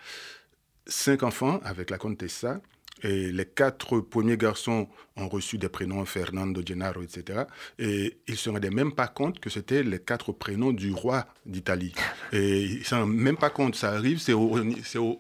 [0.86, 2.62] cinq enfants avec la Contessa,
[3.02, 7.44] Et les quatre premiers garçons ont reçu des prénoms Fernando, Gennaro, etc.
[7.78, 11.26] Et ils ne se rendaient même pas compte que c'était les quatre prénoms du roi
[11.46, 11.94] d'Italie.
[12.34, 13.76] Et ils ne se rendent même pas compte.
[13.76, 14.60] Ça arrive, c'est au,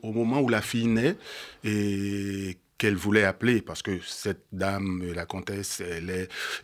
[0.01, 1.15] au, moment où la fille naît
[1.63, 6.09] et qu'elle voulait appeler, parce que cette dame, la comtesse, elle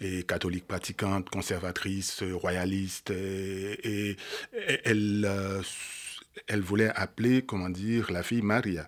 [0.01, 4.15] est, catholique pratiquante, conservatrice, royaliste, et,
[4.86, 5.62] elle, euh,
[6.48, 8.88] elle voulait appeler, comment dire, la fille Maria.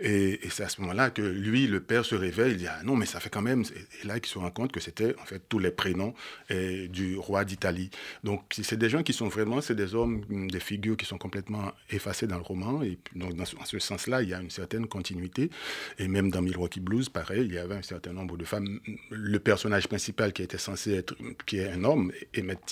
[0.00, 2.96] Et, c'est à ce moment-là que lui, le père, se réveille, il dit Ah non,
[2.96, 3.62] mais ça fait quand même.
[4.02, 6.14] Et là, il se rend compte que c'était en fait tous les prénoms
[6.50, 7.90] du roi d'Italie.
[8.24, 11.72] Donc, c'est des gens qui sont vraiment, c'est des hommes, des figures qui sont complètement
[11.90, 12.82] effacées dans le roman.
[12.82, 15.50] Et donc, dans ce, sens-là, il y a une certaine continuité.
[15.98, 18.80] Et même dans Milwaukee Blues, pareil, il y avait un certain nombre de femmes.
[19.10, 21.14] Le personnage principal qui était censé être,
[21.46, 22.62] qui est un homme, Emmett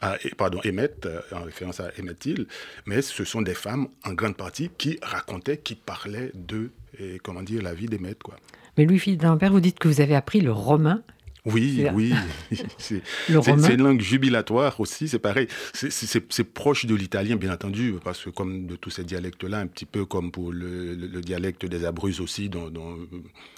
[0.00, 2.46] ah, pardon, Emmett, euh, en référence à Emmett Till,
[2.84, 6.65] mais ce sont des femmes en grande partie qui racontaient, qui parlaient de
[6.98, 8.36] et comment dire la vie des maîtres quoi.
[8.76, 11.02] Mais Louis-Philippe d'Ampère, vous dites que vous avez appris le romain
[11.46, 12.12] oui, oui.
[12.78, 13.02] C'est
[13.74, 15.46] une langue jubilatoire aussi, c'est pareil.
[15.72, 19.86] C'est proche de l'italien, bien entendu, parce que comme de tous ces dialectes-là, un petit
[19.86, 22.72] peu comme pour le, dialecte des Abruzzes aussi, dont,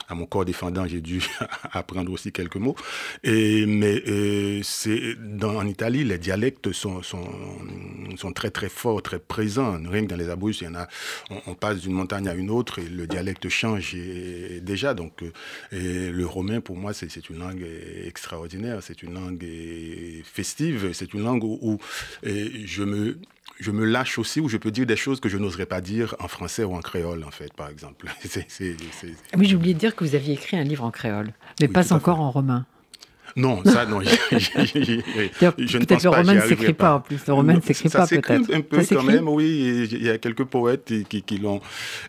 [0.08, 1.22] à mon corps défendant, j'ai dû
[1.72, 2.76] apprendre aussi quelques mots.
[3.24, 7.26] Et, mais euh, c'est en Italie, les dialectes sont, sont,
[8.16, 9.78] sont, très très forts, très présents.
[9.88, 10.88] Rien que dans les Abruzzes, il y en a,
[11.46, 13.96] on, passe d'une montagne à une autre et le dialecte change
[14.62, 14.94] déjà.
[14.94, 15.30] Donc, euh,
[15.72, 17.64] et le romain, pour moi, c'est une langue
[18.06, 19.46] extraordinaire, c'est une langue
[20.24, 21.78] festive, c'est une langue où,
[22.22, 23.18] je me
[23.60, 26.14] je me lâche aussi, où je peux dire des choses que je n'oserais pas dire
[26.20, 28.06] en français ou en créole, en fait, par exemple.
[29.36, 31.92] Oui, j'ai oublié de dire que vous aviez écrit un livre en créole, mais pas
[31.92, 32.66] encore en romain.
[33.36, 34.00] Non, ça, non.
[34.30, 36.94] peut-être le roman ne s'écrit pas.
[36.94, 37.26] en plus.
[37.26, 38.54] Le roman ne s'écrit pas, peut-être.
[38.54, 39.88] un peu quand même, oui.
[39.90, 41.60] Il y a quelques poètes qui, qui l'ont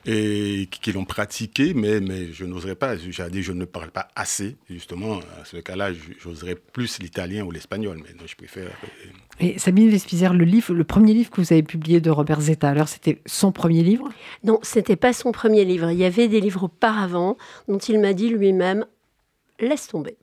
[0.05, 2.95] qui l'ont pratiqué, mais, mais je n'oserais pas.
[2.97, 5.19] J'ai dit, je ne parle pas assez, justement.
[5.41, 8.69] À ce cas-là, j'oserais plus l'italien ou l'espagnol, mais non, je préfère.
[8.83, 9.05] Euh,
[9.39, 12.69] Et Sabine Vespizer, le livre, le premier livre que vous avez publié de Robert Zeta,
[12.69, 14.09] alors c'était son premier livre?
[14.43, 15.89] Non, c'était pas son premier livre.
[15.91, 18.85] Il y avait des livres auparavant dont il m'a dit lui-même
[19.59, 20.17] laisse tomber.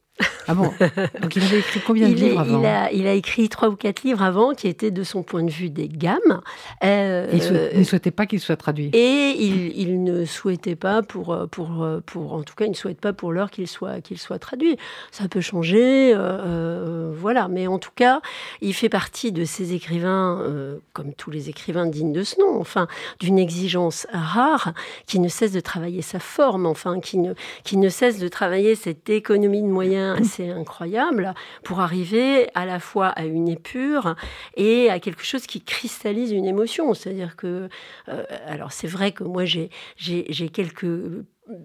[0.48, 0.72] Ah bon
[1.22, 2.60] Donc il avait écrit combien de livres avant
[2.92, 5.70] il a, écrit trois ou quatre livres avant qui étaient de son point de vue
[5.70, 6.40] des gammes.
[6.84, 8.90] Euh, il ne souhaitait pas qu'ils soient traduits.
[8.92, 13.12] Et il, ne souhaitait pas pour, pour, pour, en tout cas, il ne souhaite pas
[13.12, 14.76] pour l'heure qu'il soit, qu'il soit traduit.
[15.10, 17.48] Ça peut changer, euh, euh, voilà.
[17.48, 18.20] Mais en tout cas,
[18.60, 20.42] il fait partie de ces écrivains,
[20.92, 22.86] comme tous les écrivains dignes de ce nom, enfin,
[23.20, 24.72] d'une exigence rare,
[25.06, 28.74] qui ne cesse de travailler sa forme, enfin, qui ne, qui ne cesse de travailler
[28.74, 34.14] cette économie de moyens incroyable pour arriver à la fois à une épure
[34.56, 36.94] et à quelque chose qui cristallise une émotion.
[36.94, 37.68] C'est-à-dire que,
[38.08, 39.70] euh, alors c'est vrai que moi j'ai
[40.52, 40.86] quelques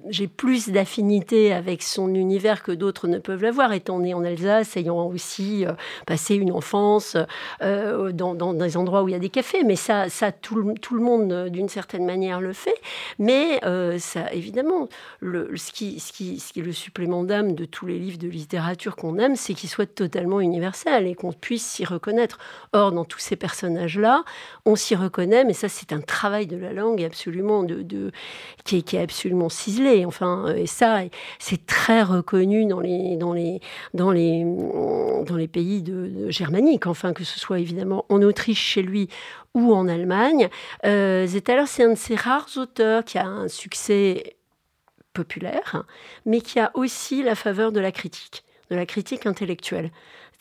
[0.10, 4.78] j'ai plus d'affinité avec son univers que d'autres ne peuvent l'avoir, étant né en Alsace,
[4.78, 5.72] ayant aussi euh,
[6.06, 7.18] passé une enfance
[7.62, 9.64] euh, dans, des endroits où il y a des cafés.
[9.64, 10.08] Mais ça,
[10.42, 12.76] tout, le, monde, euh, d'une certaine manière, le fait.
[13.18, 13.60] Mais
[14.32, 14.88] évidemment,
[15.22, 15.98] ce, qui,
[16.56, 19.86] est le supplément d'âme de tous les livres de littérature qu'on aime, c'est qu'ils soient
[19.86, 22.38] totalement universels et qu'on puisse s'y reconnaître.
[22.74, 24.24] Or, dans tous ces personnages-là,
[24.66, 27.66] on s'y reconnaît, mais ça, c'est un travail de la langue absolument
[28.64, 29.71] qui, est, qui est absolument si
[30.06, 31.02] Enfin, et ça,
[31.40, 33.60] c'est très reconnu dans les,
[35.52, 39.10] pays de, germaniques, enfin, que ce soit évidemment en Autriche chez lui
[39.54, 40.50] ou en Allemagne.
[40.86, 44.36] Euh, Zettaler, c'est un de ces rares auteurs qui a un succès
[45.14, 45.84] populaire,
[46.26, 49.92] mais qui a aussi la faveur de la critique, de la critique intellectuelle.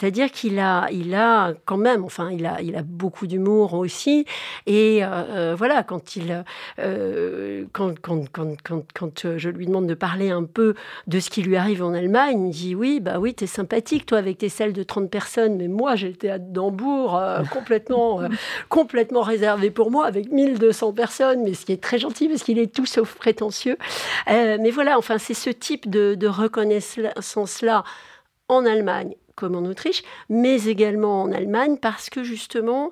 [0.01, 4.25] C'est-à-dire qu'il a, il a quand même, enfin, il a, il a beaucoup d'humour aussi.
[4.65, 6.43] Et euh, euh, voilà, quand il,
[6.79, 8.57] euh, quand, quand, quand,
[8.95, 10.75] quand, je lui demande de parler un peu
[11.07, 14.07] de ce qui lui arrive en Allemagne, il me dit oui, bah oui, t'es sympathique,
[14.07, 17.21] toi, avec tes salles de 30 personnes, mais moi, j'ai le théâtre d'Hambourg
[17.53, 18.23] complètement,
[18.71, 22.59] complètement réservé pour moi, avec 1200 personnes, mais ce qui est très gentil parce qu'il
[22.59, 23.77] est tout sauf prétentieux.
[24.27, 27.85] mais voilà, enfin, c'est ce type de, de reconnaissance-là
[28.49, 32.91] en Allemagne comme en Autriche, mais également en Allemagne, parce que justement,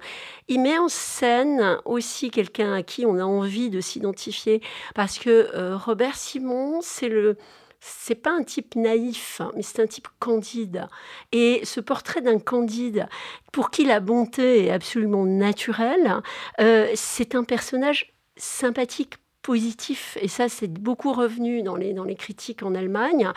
[0.48, 4.62] il met en scène aussi quelqu'un à qui on a envie de s'identifier,
[4.94, 7.36] parce que euh, Robert Simon, c'est le
[7.80, 10.88] c'est pas un type naïf, hein, mais c'est un type candide.
[11.30, 13.06] Et ce portrait d'un candide,
[13.52, 16.16] pour qui la bonté est absolument naturelle,
[16.60, 22.16] euh, c'est un personnage sympathique positif, et ça c'est beaucoup revenu dans les, dans les
[22.16, 23.28] critiques en Allemagne.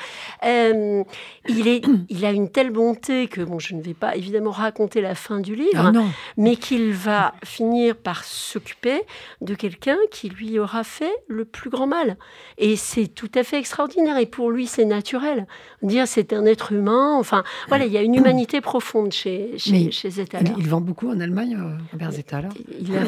[0.43, 1.03] Euh,
[1.47, 5.01] il, est, il a une telle bonté que bon, je ne vais pas évidemment raconter
[5.01, 6.07] la fin du livre, Ah non.
[6.37, 9.03] mais qu'il va finir par s'occuper
[9.41, 12.17] de quelqu'un qui lui aura fait le plus grand mal.
[12.57, 15.47] Et c'est tout à fait extraordinaire, et pour lui c'est naturel.
[15.81, 19.91] Dire c'est un être humain, enfin voilà, il y a une humanité profonde chez, chez,
[19.91, 20.51] chez Zetaler.
[20.57, 23.03] Il, vend beaucoup en Allemagne, euh, Robert Zetaler Il a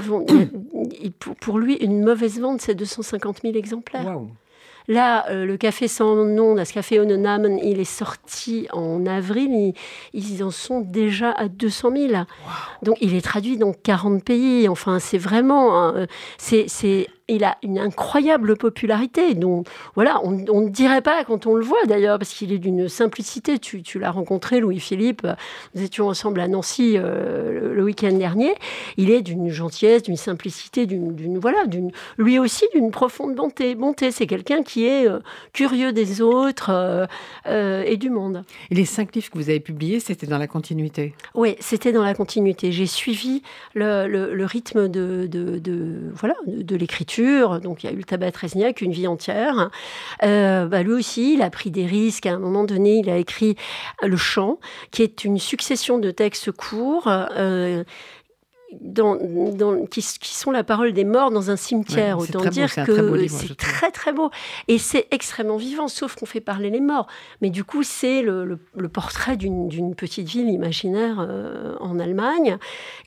[1.01, 4.19] il pour, pour lui, une mauvaise vente, c'est 250 000 exemplaires.
[4.89, 9.73] Là, euh, le café sans nom, das Café ohne Namen, il est sorti en avril.
[10.13, 12.13] Ils, ils en sont déjà à 200 000.
[12.81, 14.67] Donc, il est traduit dans 40 pays.
[14.67, 15.93] Enfin, c'est vraiment...
[16.37, 19.33] c'est, c'est, il a une incroyable popularité.
[19.33, 22.57] Donc, voilà, on on ne dirait pas quand on le voit d'ailleurs, parce qu'il est
[22.57, 23.59] d'une simplicité.
[23.59, 25.25] Tu, tu l'as rencontré, Louis-Philippe.
[25.73, 28.53] Nous étions ensemble à Nancy euh, le, le week-end dernier.
[28.97, 33.75] Il est d'une gentillesse, d'une simplicité, d'une, voilà, d'une, lui aussi d'une profonde bonté.
[33.75, 35.19] Bonté, c'est quelqu'un qui est euh,
[35.53, 36.71] curieux des autres
[37.47, 38.43] euh, et du monde.
[38.69, 41.13] Et les cinq livres que vous avez publiés, c'était dans la continuité?
[41.35, 42.71] Oui, c'était dans la continuité.
[42.71, 43.43] J'ai suivi
[43.75, 47.12] le, le- le rythme de, de, de- voilà, de, de l'écriture.
[47.19, 49.69] Donc, il y a eu le tabac Tresniak, une vie entière.
[50.23, 52.25] Euh, bah, lui aussi, il a pris des risques.
[52.25, 53.55] À un moment donné, il a écrit
[54.01, 54.59] Le Chant,
[54.91, 57.07] qui est une succession de textes courts.
[57.07, 57.83] euh,
[58.81, 62.17] dans, dans- qui, qui sont la parole des morts dans un cimetière.
[62.17, 62.91] Ouais, Autant dire beau que
[63.29, 64.29] c'est très très beau.
[64.67, 67.07] Et c'est extrêmement vivant, sauf qu'on fait parler les morts.
[67.41, 71.99] Mais du coup, c'est le, le- le portrait d'une d'une petite ville imaginaire euh, en
[71.99, 72.57] Allemagne.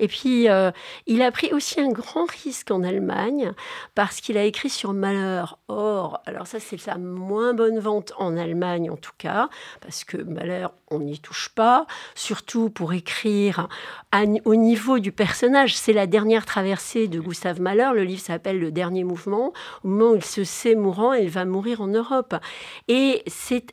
[0.00, 0.70] Et puis, euh,
[1.06, 3.52] il a pris aussi un grand risque en Allemagne
[3.94, 5.58] parce qu'il a écrit sur Malheur.
[5.68, 9.48] Or, alors ça, c'est sa moins bonne vente en Allemagne en tout cas,
[9.80, 13.68] parce que Malheur, on n'y touche pas, surtout pour écrire
[14.12, 15.55] à- au niveau du personnage.
[15.66, 17.90] C'est la dernière traversée de Gustave Mahler.
[17.94, 19.54] Le livre s'appelle Le dernier mouvement.
[19.84, 22.34] Au moment où il se sait mourant, il va mourir en Europe.
[22.88, 23.64] Et c'est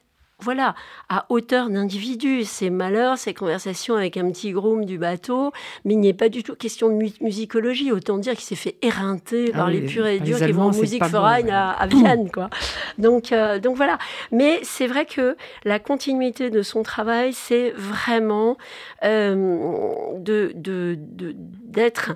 [0.44, 0.76] voilà,
[1.10, 5.52] à hauteur d'individu, ces malheurs, ces conversations avec un petit groom du bateau,
[5.86, 7.92] mais il n'y est pas du tout question de mu- musicologie.
[7.92, 10.64] Autant dire qu'il s'est fait éreinter Ah par oui, les purs et durs qui vont
[10.64, 12.50] en musique bon, foraine à, à Vienne, quoi.
[12.98, 13.98] Donc, euh, donc voilà.
[14.32, 18.58] Mais c'est vrai que la continuité de son travail, c'est vraiment
[19.04, 22.12] euh, de, de- de- d'être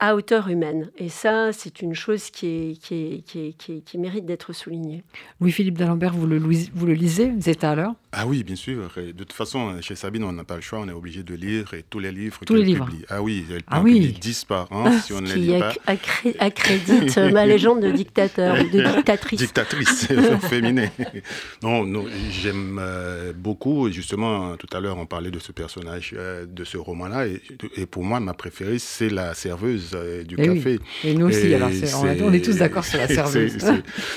[0.00, 0.90] à hauteur humaine.
[0.96, 5.02] Et ça, c'est une chose qui, est, qui, est- qui, est- qui mérite d'être soulignée.
[5.40, 8.90] Louis-Philippe d'Alembert, vous le, vous le lisez Zetaler Ah oui, bien sûr.
[8.96, 11.34] Et de toute façon, chez Sabine, on n'a pas le choix, on est obligé de
[11.34, 12.86] lire et tous les livres Tous les livres.
[12.86, 13.04] publie.
[13.10, 14.00] Ah oui, elle Ah oui.
[14.00, 15.74] publie 10 par an si on ne les qui lit pas.
[15.86, 19.38] accré- accrédite ma légende de dictateur ou de dictatrice.
[19.40, 20.06] Dictatrice
[20.48, 20.88] féminin.
[21.62, 23.90] Non, non j'aime euh, beaucoup.
[23.90, 27.26] Justement, tout à l'heure, on parlait de ce personnage, euh, de ce roman-là.
[27.26, 27.42] Et,
[27.76, 30.56] et pour moi, ma préférée, c'est la serveuse euh, du Eh oui.
[30.56, 30.78] café.
[31.04, 33.58] Et nous aussi, alors c'est- on, est- on est tous d'accord sur la serveuse.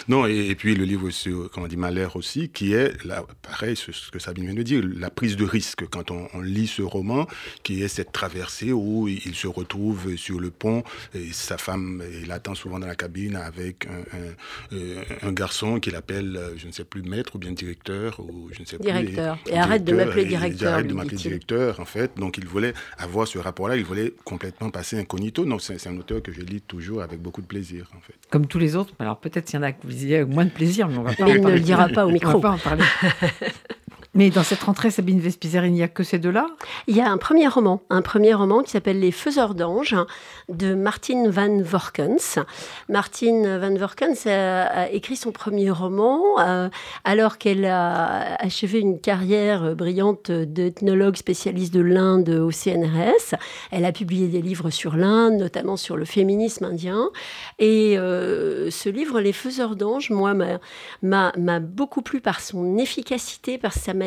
[0.08, 3.26] Non, et, et puis le livre sur, comment on dit, Malheur aussi, qui est, là,
[3.42, 5.84] pareil, ce, ce que Sabine vient de dire, la prise de risque.
[5.90, 7.28] Quand on, on lit ce roman,
[7.64, 12.32] qui est cette traversée où il se retrouve sur le pont et sa femme, il
[12.32, 16.68] attend souvent dans la cabine avec un, un, euh, un garçon qu'il appelle, euh, je
[16.68, 18.86] ne sais plus, maître ou bien directeur, ou je ne sais plus.
[18.86, 19.38] Directeur.
[19.48, 22.12] Et arrête de m'appeler directeur, Arrête de m'appeler directeur, en fait.
[22.18, 25.46] Donc il voulait avoir ce rapport-là, il voulait complètement passer incognito.
[25.46, 28.14] Donc c'est c'est un auteur que je lis toujours avec beaucoup de plaisir, en fait.
[28.30, 28.94] Comme tous les autres.
[29.00, 31.04] Alors peut-être qu'il y en a que vous lisiez avec moins de plaisir, mais on
[31.04, 31.58] va pas Mais en il ne parler.
[31.58, 32.40] le dira pas au On va micro.
[32.40, 32.84] pas en parler.
[34.14, 36.48] Mais dans cette rentrée, Sabine Vespizer, il n'y a que ces deux-là?
[36.88, 39.96] Il y a un premier roman, un premier roman qui s'appelle Les Faiseurs d'anges
[40.50, 42.38] de Martine Van Vorkens.
[42.90, 46.68] Martine Van Vorkens a, écrit son premier roman euh,
[47.06, 53.36] alors qu'elle a achevé une carrière brillante d'ethnologue spécialiste de l'Inde au CNRS.
[53.72, 57.12] Elle a publié des livres sur l'Inde, notamment sur le féminisme indien.
[57.60, 60.34] Et euh, ce livre, Les Faiseurs d'anges, moi,
[61.02, 64.01] m'a beaucoup plu par son efficacité, par sa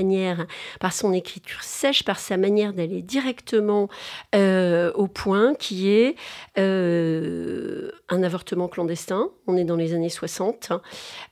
[0.81, 3.89] par son écriture sèche, par sa manière d'aller directement
[4.35, 6.17] euh, au point, qui est
[6.59, 9.31] euh, un avortement clandestin.
[9.47, 10.73] On est dans les années 60,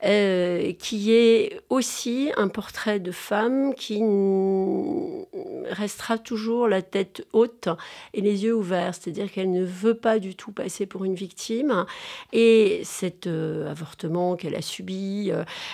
[0.04, 4.02] euh, qui est aussi un portrait de femme qui
[5.70, 7.68] restera toujours la tête haute
[8.14, 11.86] et les yeux ouverts, c'est-à-dire qu'elle ne veut pas du tout passer pour une victime.
[12.32, 15.32] Et cet avortement qu'elle a subi,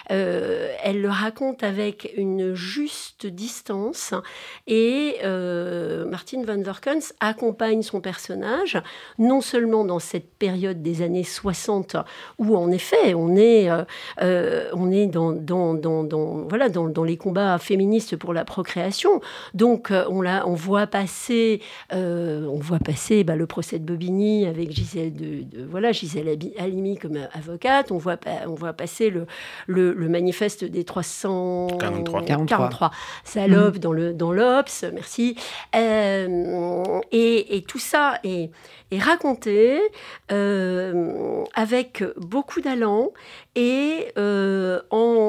[0.08, 4.14] elle le raconte avec une juste distance.
[4.66, 8.80] Et euh, Martine Van Vorkens accompagne son personnage,
[9.18, 11.96] non seulement dans cette période des années 60,
[12.38, 13.84] où en effet on est, euh,
[14.22, 18.44] euh, on est dans, dans, dans, dans- voilà, dans, dans les combats féministes pour la
[18.44, 19.20] procréation.
[19.54, 21.60] Donc donc, on, on voit passer,
[21.92, 27.18] on voit passer bah, le procès de Bobigny avec Gisèle, de, voilà, Gisèle Halimi comme
[27.32, 27.92] avocate.
[27.92, 29.26] On voit, on voit passer le,
[29.66, 32.67] le, manifeste des 343 43.
[33.24, 33.80] Salopes mmh.
[33.80, 34.84] dans le dans l'Obs.
[34.92, 35.36] Merci.
[35.74, 38.50] et, et, tout ça est,
[38.90, 39.80] est raconté
[40.28, 43.10] avec beaucoup d'allant
[43.54, 45.27] et en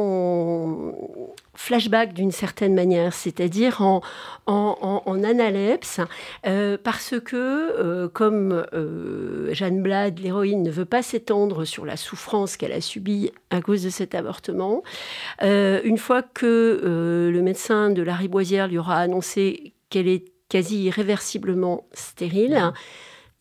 [1.69, 4.01] flashback d'une certaine manière, c'est-à-dire en,
[4.47, 6.01] en, analepse,
[6.47, 11.95] euh, parce que, euh, comme euh, Jeanne Blade, l'héroïne, ne veut pas s'étendre sur la
[11.95, 14.81] souffrance qu'elle a subie à cause de cet avortement,
[15.41, 21.85] une fois que le médecin de la Riboisière lui aura annoncé qu'elle est quasi irréversiblement
[21.93, 22.73] stérile,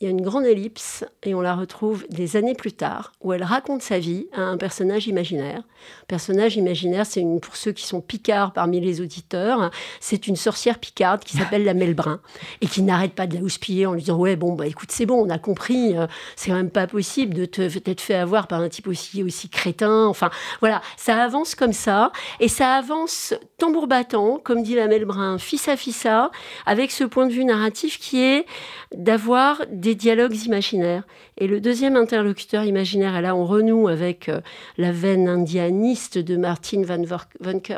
[0.00, 3.32] il y a une grande ellipse et on la retrouve des années plus tard où
[3.32, 5.62] elle raconte sa vie à un personnage imaginaire.
[6.06, 11.24] Personnage imaginaire, c'est pour ceux qui sont picards parmi les auditeurs, c'est une sorcière picarde
[11.24, 12.20] qui s'appelle la Melbrun
[12.60, 15.06] et qui n'arrête pas de la houspiller en lui disant ouais bon bah écoute c'est
[15.06, 18.46] bon on a compris euh, c'est quand même pas possible de te t'être fait avoir
[18.46, 20.30] par un type aussi aussi crétin enfin
[20.60, 25.68] voilà ça avance comme ça et ça avance tambour battant comme dit la Melbrun fils
[25.68, 26.30] à
[26.66, 28.46] avec ce point de vue narratif qui est
[28.94, 31.06] d'avoir des dialogues imaginaires.
[31.36, 34.40] Et le deuxième interlocuteur imaginaire, et là on renoue avec euh,
[34.76, 37.02] la veine indianiste de Martin van,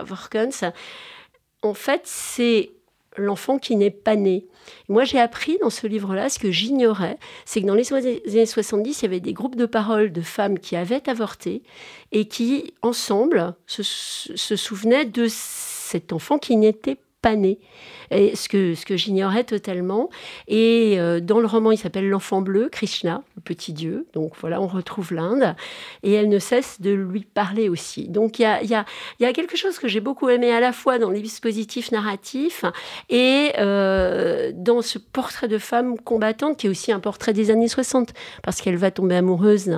[0.05, 0.65] Vorkens,
[1.63, 2.71] en fait c'est
[3.17, 4.47] l'enfant qui n'est pas né.
[4.89, 9.01] Moi, j'ai appris dans ce livre-là ce que j'ignorais, c'est que dans les années 70,
[9.01, 11.63] il y avait des groupes de paroles de femmes qui avaient avorté
[12.13, 17.59] et qui, ensemble, se, se souvenaient de cet enfant qui n'était pas né
[18.11, 20.11] et ce que, ce que j'ignorais totalement.
[20.49, 24.07] Et euh, dans le roman, il s'appelle L'enfant bleu, Krishna, le petit dieu.
[24.15, 25.55] Donc voilà, on retrouve l'Inde.
[26.03, 28.09] Et elle ne cesse de lui parler aussi.
[28.09, 28.75] Donc il y a, y,
[29.21, 32.65] y a, quelque chose que j'ai beaucoup aimé à la fois dans les dispositifs narratifs
[33.09, 37.69] et euh, dans ce portrait de femme combattante qui est aussi un portrait des années
[37.69, 38.13] 60,
[38.43, 39.71] parce qu'elle va tomber amoureuse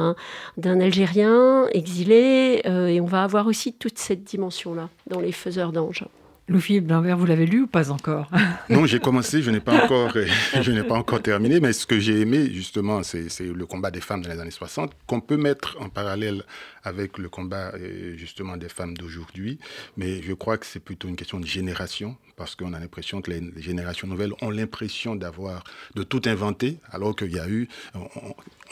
[0.57, 2.63] d'un Algérien exilé.
[2.67, 6.05] Euh, et on va avoir aussi toute cette dimension-là dans Les Faiseurs d'anges.
[6.53, 8.31] Louis-Philippe vous l'avez lu ou pas encore?
[8.69, 10.13] Non, j'ai commencé, je n'ai pas encore,
[10.61, 14.01] je n'ai pas encore terminé, mais ce que j'ai aimé justement, c'est le combat des
[14.01, 16.45] femmes dans les années 60, qu'on peut mettre en parallèle
[16.85, 19.59] avec le combat euh, justement des femmes d'aujourd'hui,
[19.97, 23.31] mais je crois que c'est plutôt une question de génération, parce qu'on a l'impression que
[23.31, 25.65] les, générations nouvelles ont l'impression d'avoir
[25.95, 27.69] de tout inventé, alors qu'il y a eu,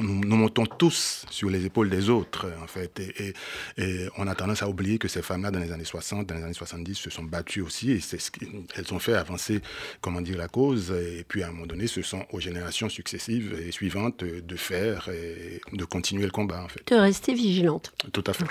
[0.01, 2.99] nous, montons tous sur les épaules des autres, en fait.
[2.99, 3.35] Et,
[4.17, 6.55] on a tendance à oublier que ces femmes-là, dans les années 60, dans les années
[6.55, 7.93] 70, se sont battues aussi.
[7.93, 8.19] Et c'est
[8.93, 9.61] ont fait avancer,
[10.01, 10.91] comment dire, la cause.
[10.91, 15.09] Et puis, à un moment donné, ce sont aux générations successives et suivantes de faire
[15.09, 16.87] et de continuer le combat, en fait.
[16.89, 17.93] De rester vigilante.
[18.13, 18.47] Tout à fait.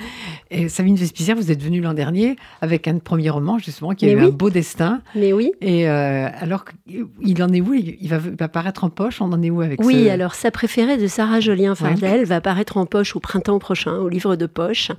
[0.50, 4.12] Et Sabine Vespizer, vous êtes venue l'an dernier avec un premier roman, justement, qui a
[4.12, 5.02] eu un beau destin.
[5.14, 5.52] Mais oui.
[5.60, 7.74] Et euh, alors, il en est où?
[7.74, 9.20] Il va, va, paraître en poche?
[9.20, 12.76] On en est où avec Oui, alors sa préférée de Sarah Jolien Fardel va paraître
[12.76, 14.90] en poche au printemps prochain, au livre de poche.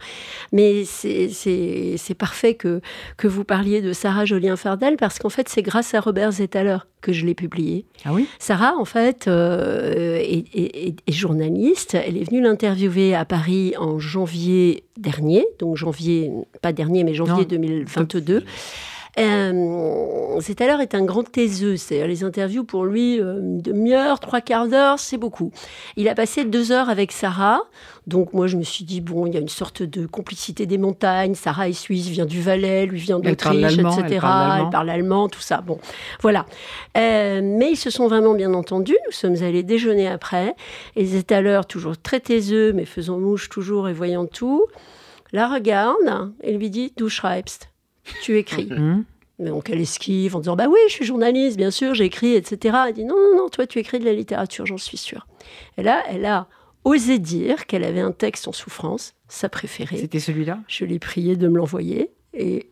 [0.51, 2.81] Mais c'est parfait que,
[3.17, 6.77] que vous parliez de Sarah Jolien Fardel parce qu'en fait, c'est grâce à Robert Zettaler
[7.01, 7.85] que je l'ai publié.
[8.05, 8.27] Ah oui?
[8.39, 11.95] Sarah, en fait, euh, est, journaliste.
[11.95, 16.31] Elle est venue l'interviewer à Paris en janvier dernier, donc janvier,
[16.61, 18.43] pas dernier, mais janvier 2022.
[19.17, 21.77] Euh, c'est alors est un grand taiseux.
[21.77, 25.51] C'est les interviews pour lui, euh, une demi-heure, trois quarts d'heure, c'est beaucoup.
[25.97, 27.61] Il a passé deux heures avec Sarah.
[28.07, 30.77] Donc moi, je me suis dit, bon, il y a une sorte de complicité des
[30.77, 31.35] montagnes.
[31.35, 34.03] Sarah est suisse, vient du Valais, lui vient d'Autriche, etc.
[34.11, 35.61] Elle parle, allemand, tout ça.
[35.61, 35.79] Bon,
[36.21, 36.45] voilà.
[36.97, 38.97] Euh, mais ils se sont vraiment bien entendus.
[39.07, 40.55] Nous sommes allés déjeuner après.
[40.95, 44.65] Ils étaient à l'heure toujours très taiseux, mais faisant mouche toujours et voyant tout.
[45.31, 47.68] La regarde et lui dit, du schreibst
[48.21, 48.67] tu écris.
[48.67, 49.05] Mmh.
[49.39, 52.77] Donc elle esquive en disant bah oui, je suis journaliste, bien sûr, j'écris, etc.
[52.87, 55.27] Elle dit non, non, non, toi tu écris de la littérature, j'en suis sûre.
[55.77, 56.47] Et là, elle a
[56.83, 59.97] osé dire qu'elle avait un texte en souffrance, sa préférée.
[59.97, 60.59] C'était celui-là?
[60.67, 62.11] Je l'ai prié de me l'envoyer.
[62.33, 62.69] Et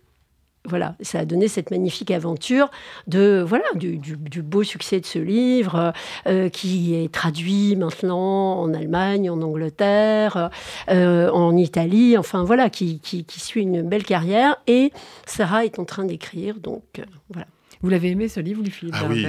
[0.68, 2.70] voilà, ça a donné cette magnifique aventure
[3.08, 3.98] de voilà du,
[4.42, 5.94] beau succès de ce livre
[6.28, 10.50] euh, qui est traduit maintenant en Allemagne, en Angleterre,
[10.90, 14.58] euh, en Italie, enfin voilà, qui, qui, suit une belle carrière.
[14.68, 14.92] Et
[15.26, 17.48] Sarah est en train d'écrire, donc euh, voilà.
[17.82, 19.26] Vous l'avez aimé ce livre, Philippe Ah oui,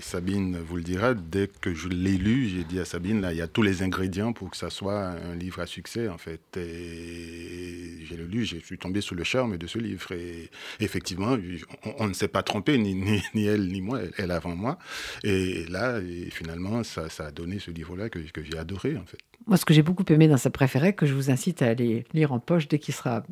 [0.00, 1.14] Sabine vous le dira.
[1.14, 3.82] Dès que je l'ai lu, j'ai dit à Sabine, là, il y a tous les
[3.82, 6.40] ingrédients pour que ça soit un livre à succès, en fait.
[6.56, 10.12] Et j'ai lu, je suis tombé sous le charme de ce livre.
[10.12, 11.36] Et effectivement,
[11.98, 12.94] on, ne s'est pas trompé, ni,
[13.34, 14.78] ni, elle, ni moi, elle, avant moi.
[15.22, 19.18] Et là, finalement, ça, ça, a donné ce livre-là que, que j'ai adoré, en fait.
[19.46, 22.04] Moi, ce que j'ai beaucoup aimé dans sa préférée, que je vous incite à aller
[22.12, 23.22] lire en poche dès qu'il sera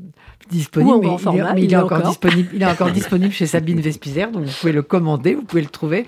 [0.51, 0.91] disponible.
[0.91, 2.11] Ou en grand format, il, est, il est encore, encore.
[2.11, 2.49] disponible.
[2.55, 5.69] Il est encore disponible chez Sabine Vespizer, donc vous pouvez le commander, vous pouvez le
[5.69, 6.07] trouver.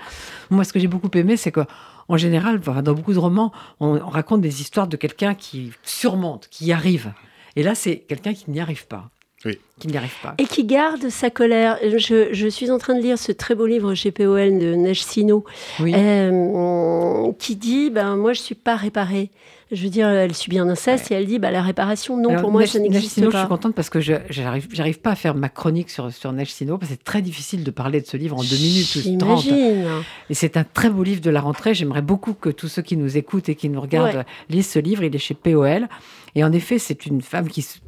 [0.50, 1.60] Moi, ce que j'ai beaucoup aimé, c'est que
[2.08, 6.48] en général, dans beaucoup de romans, on, on raconte des histoires de quelqu'un qui surmonte,
[6.50, 7.12] qui y arrive.
[7.54, 9.10] Et là, c'est quelqu'un qui n'y arrive pas.
[9.44, 9.58] Oui.
[9.78, 10.34] Qui n'y arrive pas.
[10.38, 11.78] Et qui garde sa colère.
[11.82, 15.02] Je, je suis en train de lire ce très beau livre chez POL de Neige
[15.02, 15.44] Sino,
[15.78, 15.94] Oui.
[15.96, 19.30] euh, qui dit ben, Moi, je ne suis pas réparée.
[19.72, 22.42] Je veux dire, elle subit un inceste et elle dit bah, La réparation, non, Alors,
[22.42, 23.40] pour moi, ça n'existe Sino, Je pas.
[23.40, 26.52] suis contente parce que je j'arrive j'arrive pas à faire ma chronique sur, sur Neige
[26.52, 29.16] Sino, parce que c'est très difficile de parler de ce livre en deux minutes ou
[29.18, 29.42] trente.
[29.42, 29.84] J'imagine.
[30.28, 31.74] Et c'est un très beau livre de la rentrée.
[31.74, 34.24] J'aimerais beaucoup que tous ceux qui nous écoutent et qui nous regardent Ouais.
[34.48, 35.04] lisent ce livre.
[35.04, 35.88] Il est chez POL.
[36.34, 37.62] Et en effet, c'est une femme qui.
[37.62, 37.78] se-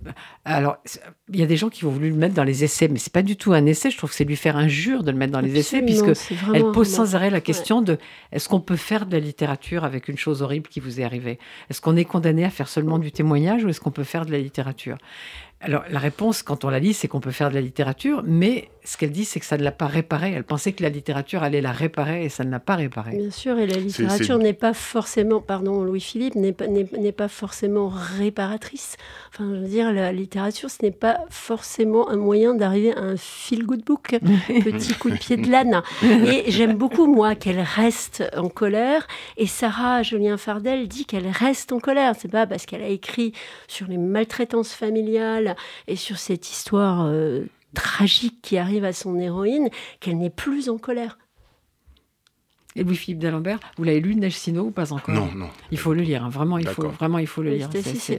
[0.44, 0.76] Alors,
[1.32, 3.12] il y a des gens qui ont voulu le mettre dans les essais, mais c'est
[3.12, 3.90] pas du tout un essai.
[3.90, 6.06] Je trouve que c'est lui faire injure de le mettre dans les essais, puisque
[6.54, 7.98] elle pose sans arrêt la question de
[8.32, 11.38] est-ce qu'on peut faire de la littérature avec une chose horrible qui vous est arrivée?
[11.70, 14.32] Est-ce qu'on est condamné à faire seulement du témoignage ou est-ce qu'on peut faire de
[14.32, 14.98] la littérature?
[15.62, 18.68] Alors, la réponse, quand on la lit, c'est qu'on peut faire de la littérature, mais
[18.84, 20.32] ce qu'elle dit, c'est que ça ne l'a pas réparée.
[20.32, 23.16] Elle pensait que la littérature allait la réparer et ça ne l'a pas réparée.
[23.16, 26.66] Bien sûr, et la littérature n'est pas forcément, pardon Louis-Philippe, n'est pas,
[27.16, 28.96] pas forcément réparatrice.
[29.32, 33.16] Enfin, je veux dire, la littérature, ce n'est pas forcément un moyen d'arriver à un
[33.16, 34.18] feel-good book,
[34.64, 35.82] petit coup de pied de l'âne.
[36.02, 39.06] Et j'aime beaucoup, moi, qu'elle reste en colère.
[39.36, 42.14] Et Sarah Julien Fardel dit qu'elle reste en colère.
[42.18, 43.32] C'est pas parce qu'elle a écrit
[43.68, 45.51] sur les maltraitances familiales
[45.88, 47.44] et sur cette histoire euh,
[47.74, 49.68] tragique qui arrive à son héroïne
[50.00, 51.18] qu'elle n'est plus en colère.
[52.74, 55.14] Et Louis-Philippe d'Alembert, vous l'avez lu, Neige Sino, ou pas encore?
[55.14, 55.50] Non, non.
[55.70, 56.30] Il faut le lire, hein.
[56.30, 56.96] vraiment, il faut, D'accord.
[56.96, 57.68] vraiment, il faut le lire.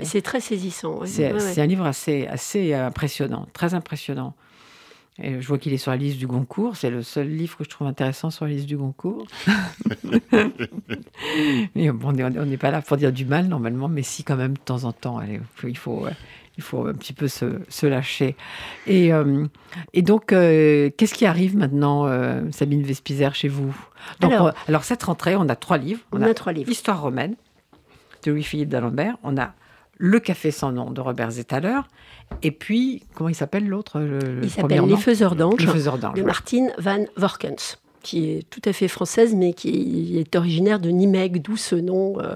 [0.04, 1.00] C'est très saisissant.
[1.00, 1.08] ouais.
[1.08, 1.40] C'est Ouais, ouais.
[1.40, 4.36] c'est un livre assez, assez impressionnant, très impressionnant.
[5.22, 6.76] Et je vois qu'il est sur la liste du Goncourt.
[6.76, 9.28] C'est le seul livre que je trouve intéressant sur la liste du Goncourt.
[11.76, 14.54] mais bon, on n'est pas là pour dire du mal normalement, mais si quand même
[14.54, 15.20] de temps en temps.
[15.20, 16.08] Allez, il faut,
[16.58, 18.36] il faut un petit peu se, se lâcher.
[18.88, 19.46] Et, euh,
[19.94, 23.76] et donc, euh, qu'est-ce qui arrive maintenant, euh, Sabine Vespizer, chez vous?
[24.20, 26.02] Donc, Alors- alors, cette rentrée, on a trois livres.
[26.12, 26.70] On a trois livres.
[26.70, 27.36] L'histoire romaine
[28.24, 29.18] de Louis-Philippe d'Alembert.
[29.24, 29.54] On a
[29.98, 31.80] Le café sans nom de Robert Zetaler.
[32.42, 34.02] Et puis, comment il s'appelle l'autre
[34.42, 35.64] Il s'appelle Les Faiseurs d'anges.
[36.16, 40.90] de Martine Van Vorkens, qui est tout à fait française, mais qui est originaire de
[40.90, 42.20] Nimègue, d'où ce nom.
[42.20, 42.36] euh,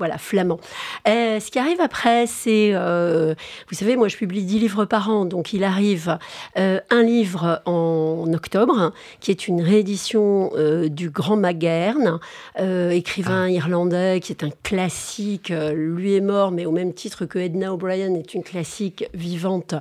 [0.00, 0.58] voilà, flamand.
[1.06, 3.34] Euh, ce qui arrive après, c'est, euh,
[3.68, 6.16] vous savez, moi je publie 10 livres par an, donc il arrive
[6.56, 10.52] euh, un livre en octobre, qui est une réédition
[10.86, 12.18] du Grand Magerne,
[12.58, 15.52] euh, écrivain irlandais, qui est un classique.
[15.74, 19.74] lui est mort, mais au même titre que Edna O'Brien est une classique vivante.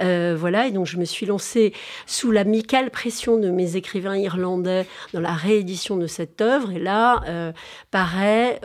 [0.00, 1.72] Voilà, et donc je me suis lancée
[2.06, 6.72] sous l'amicale pression de mes écrivains irlandais dans la réédition de cette œuvre.
[6.72, 7.52] Et là,
[7.92, 8.60] paraît,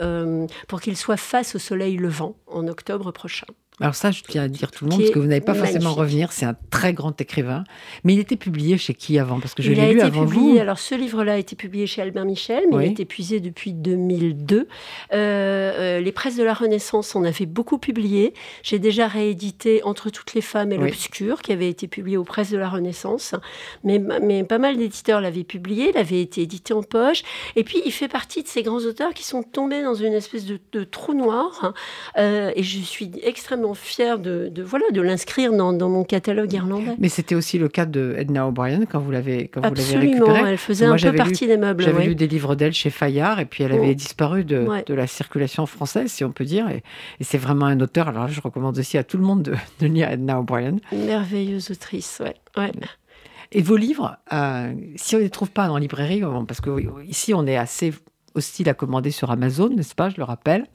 [0.66, 3.46] pour qu'il soit face au soleil levant en octobre prochain.
[3.78, 5.92] Alors ça, je tiens à dire tout le monde, parce que vous n'avez pas forcément
[5.92, 6.32] revenir.
[6.32, 7.64] C'est un très grand écrivain.
[8.04, 9.38] Mais il était publié chez qui avant?
[9.38, 10.58] Parce que je il a l'ai lu été avant publié, vous.
[10.60, 12.84] alors ce livre-là a été publié chez Albert Michel, mais Oui.
[12.86, 14.56] il est épuisé depuis 2002.
[14.60, 14.66] Euh,
[15.12, 18.32] euh, les presses de la Renaissance en avaient beaucoup publié.
[18.62, 20.84] J'ai déjà réédité Entre toutes les femmes et Oui.
[20.86, 23.34] l'obscur, qui avait été publié aux presses de la Renaissance.
[23.84, 27.22] Mais, mais pas mal d'éditeurs l'avaient publié, il avait été édité en poche.
[27.56, 30.46] Et puis, il fait partie de ces grands auteurs qui sont tombés dans une espèce
[30.46, 31.58] de, de trou noir.
[31.62, 31.74] hein.
[32.16, 36.52] Euh, et je suis extrêmement fière de, de, voilà, de l'inscrire dans, dans mon catalogue
[36.52, 36.94] irlandais.
[36.98, 40.46] Mais c'était aussi le cas de Edna O'Brien quand vous l'avez quand vous l'avez Absolument,
[40.46, 41.84] elle faisait Moi, un peu lu- partie des meubles.
[41.84, 42.06] J'avais ouais.
[42.06, 43.94] lu des livres d'elle chez Fayard et puis elle avait Oh.
[43.94, 44.84] disparu de, Ouais.
[44.86, 46.68] de la circulation française, si on peut dire.
[46.68, 46.82] Et,
[47.20, 48.08] et c'est vraiment un auteur.
[48.08, 50.76] Alors là, je recommande aussi à tout le monde de, de lire Edna O'Brien.
[50.92, 52.34] Merveilleuse autrice, ouais.
[52.56, 52.72] ouais.
[53.52, 56.70] Et vos livres, euh, si on ne les trouve pas en librairie, bon, parce que
[57.04, 57.92] ici on est assez
[58.36, 60.66] hostile à commander sur Amazon, n'est-ce pas Je le rappelle.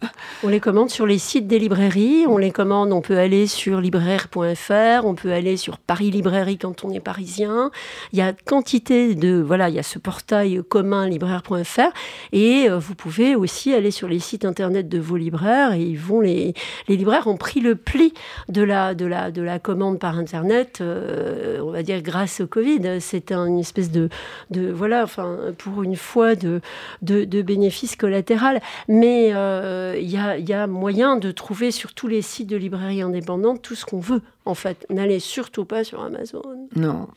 [0.43, 3.79] On les commande sur les sites des librairies, on les commande, on peut aller sur
[3.81, 7.71] libraire.fr, on peut aller sur Paris Librairie quand on est parisien.
[8.13, 11.91] Il y a quantité de voilà, il y a ce portail commun libraire.fr
[12.31, 15.99] et euh, vous pouvez aussi aller sur les sites internet de vos libraires et ils
[15.99, 16.53] vont les
[16.87, 18.13] les libraires ont pris le pli
[18.49, 22.47] de la de la de la commande par internet, euh, on va dire grâce au
[22.47, 22.99] Covid.
[22.99, 24.09] C'est un- une espèce de
[24.49, 26.61] de voilà, enfin pour une fois de
[27.01, 28.61] de, de bénéfice collatéral.
[28.87, 32.47] Mais euh, il y, a, il y a moyen de trouver sur tous les sites
[32.47, 34.21] de librairies indépendantes tout ce qu'on veut.
[34.45, 36.41] En fait, n'allez surtout pas sur Amazon.
[36.75, 37.07] Non.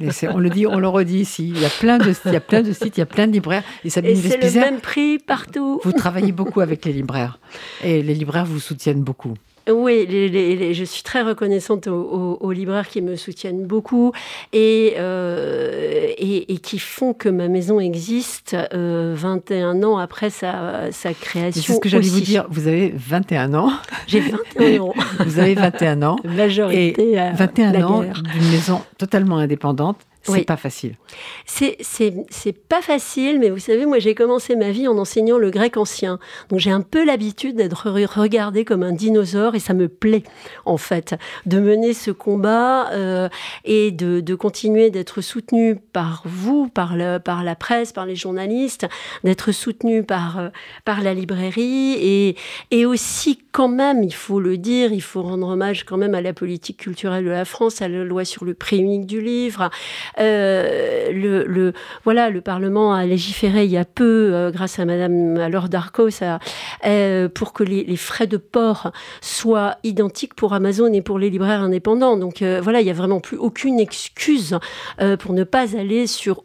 [0.00, 1.48] Et on le dit, on le redit ici.
[1.54, 3.26] Il y a plein de, il y a plein de sites, il y a plein
[3.26, 3.62] de libraires.
[3.84, 5.80] Et Et c'est le même prix partout.
[5.84, 7.38] vous travaillez beaucoup avec les libraires.
[7.84, 9.34] Et les libraires vous soutiennent beaucoup.
[9.68, 13.64] Oui, les- les- les- je suis très reconnaissante aux, aux- aux libraires qui me soutiennent
[13.66, 14.12] beaucoup.
[14.52, 21.62] Et, euh, et, qui font que ma maison existe 21 ans après sa, sa création.
[21.62, 22.46] C'est ce que j'allais vous dire.
[22.50, 23.70] Vous avez 21 ans.
[24.06, 24.94] J'ai 21 ans.
[25.24, 26.16] vous avez 21 ans.
[26.24, 27.12] Majorité.
[27.12, 29.98] Et 21 ans d'une maison totalement indépendante
[30.34, 30.96] c'est pas facile.
[31.44, 35.76] C'est pas facile, mais vous savez, moi j'ai commencé ma vie en enseignant le grec
[35.76, 36.18] ancien.
[36.48, 40.22] Donc j'ai un peu l'habitude d'être regardée comme un dinosaure et ça me plaît
[40.64, 41.14] en fait
[41.46, 43.28] de mener ce combat euh,
[43.64, 48.16] et de, de continuer d'être soutenu par vous, par, le, par la presse, par les
[48.16, 48.86] journalistes,
[49.24, 50.48] d'être soutenu par, euh,
[50.84, 52.36] par la librairie et,
[52.70, 56.20] et aussi quand même, il faut le dire, il faut rendre hommage quand même à
[56.20, 59.70] la politique culturelle de la France, à la loi sur le prix unique du livre,
[60.18, 61.72] euh, le,
[62.04, 66.22] voilà, le Parlement a légiféré il y a peu, euh, grâce à Madame à Darcos,
[66.84, 71.62] euh, pour que les, frais de port soient identiques pour Amazon et pour les libraires
[71.62, 72.16] indépendants.
[72.16, 74.58] Donc voilà, il n'y a vraiment plus aucune excuse
[75.18, 76.42] pour ne pas aller sur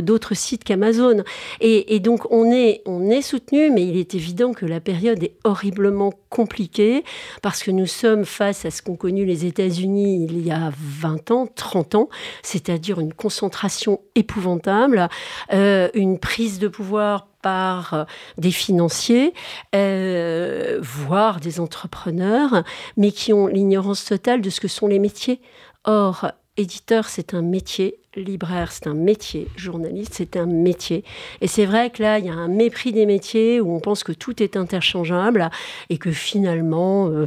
[0.00, 1.24] d'autres sites qu'Amazon.
[1.60, 5.34] Et, donc on est, on est soutenu, mais il est évident que la période est
[5.44, 7.04] horriblement compliquée
[7.42, 11.30] parce que nous sommes face à ce qu'ont connu les États-Unis il y a 20
[11.30, 12.08] ans, 30 ans,
[12.42, 15.08] c'est-à-dire une concentration épouvantable,
[15.52, 18.04] euh, une prise de pouvoir par euh,
[18.38, 19.34] des financiers,
[19.74, 22.62] euh, voire des entrepreneurs,
[22.96, 25.40] mais qui ont l'ignorance totale de ce que sont les métiers.
[25.84, 31.04] Or, éditeur, c'est un métier, libraire, c'est un métier, journaliste, c'est un métier.
[31.40, 34.04] Et c'est vrai que là, il y a un mépris des métiers où on pense
[34.04, 35.50] que tout est interchangeable
[35.88, 37.26] et que finalement, euh,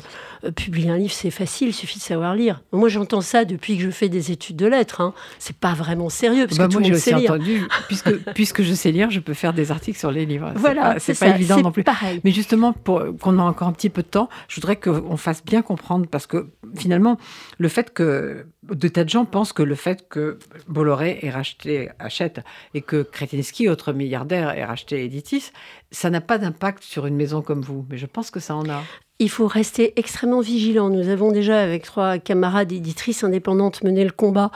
[0.55, 2.61] publier un livre, c'est facile, il suffit de savoir lire.
[2.71, 5.01] Moi, j'entends ça depuis que je fais des études de lettres.
[5.01, 5.13] Hein.
[5.39, 8.91] C'est pas vraiment sérieux parce bah, que moi, j'ai aussi entendu, puisque, puisque je sais
[8.91, 10.53] lire, je peux faire des articles sur les livres.
[10.55, 11.83] Voilà, c'est pas, évident non plus.
[11.83, 12.21] Pareil.
[12.23, 15.43] Mais justement, pour qu'on ait encore un petit peu de temps, je voudrais qu'on fasse
[15.43, 17.17] bien comprendre parce que finalement,
[17.57, 20.39] le fait que de tas de gens pensent que le fait que
[20.75, 22.41] Bolloré ait racheté Hachette
[22.73, 25.51] et que Kretinsky, autre milliardaire, ait racheté Editis,
[25.89, 27.85] ça n'a pas d'impact sur une maison comme vous.
[27.89, 28.83] Mais je pense que ça en a.
[29.17, 30.89] Il faut rester extrêmement vigilant.
[30.89, 34.51] Nous avons déjà, avec trois camarades éditrices indépendantes, mené le combat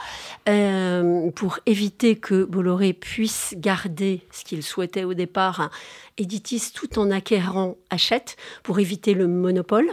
[0.49, 5.69] euh, pour éviter que Bolloré puisse garder ce qu'il souhaitait au départ,
[6.19, 9.91] Editis, tout en acquérant, achète pour éviter le monopole.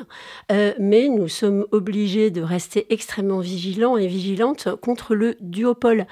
[0.50, 6.06] Euh, mais nous sommes obligés de rester extrêmement vigilants et vigilantes contre le duopole.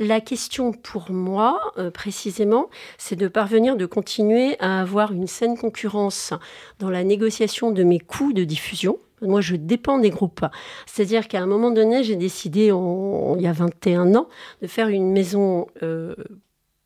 [0.00, 5.56] La question pour moi, euh, précisément, c'est de parvenir de continuer à avoir une saine
[5.56, 6.32] concurrence
[6.80, 8.98] dans la négociation de mes coûts de diffusion.
[9.20, 10.44] Moi, je dépends des groupes.
[10.86, 14.28] C'est-à-dire qu'à un moment donné, j'ai décidé, il y a 21 ans,
[14.62, 16.14] de faire une maison euh,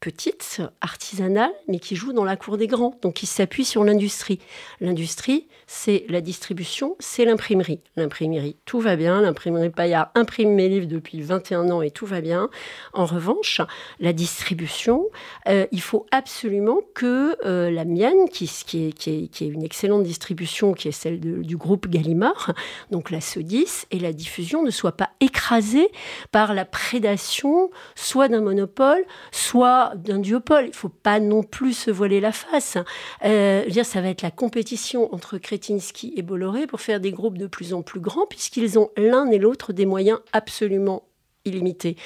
[0.03, 4.41] petite, artisanale, mais qui joue dans la cour des grands, donc qui s'appuie sur l'industrie.
[4.81, 7.79] L'industrie, c'est la distribution, c'est l'imprimerie.
[7.95, 9.21] L'imprimerie, tout va bien.
[9.21, 12.51] L'imprimerie Payard imprime mes livres depuis 21 ans et tout va bien.
[12.93, 13.61] En revanche,
[14.01, 15.07] la distribution,
[15.49, 20.73] euh, il faut absolument que euh, la mienne, qui, est, qui, est, une excellente distribution,
[20.75, 22.55] qui est celle du groupe Gallimard,
[22.91, 25.93] donc la Sodis, et la diffusion ne soient pas écrasées
[26.33, 30.65] par la prédation, soit d'un monopole, soit d'un duopole.
[30.65, 32.79] Il ne faut pas non plus se voiler la face.
[33.25, 37.39] Euh, dire, ça va être la compétition entre Kretinsky et Bolloré pour faire des groupes
[37.39, 41.05] de plus en plus grands, puisqu'ils ont l'un et l'autre des moyens absolument
[41.45, 41.97] illimité.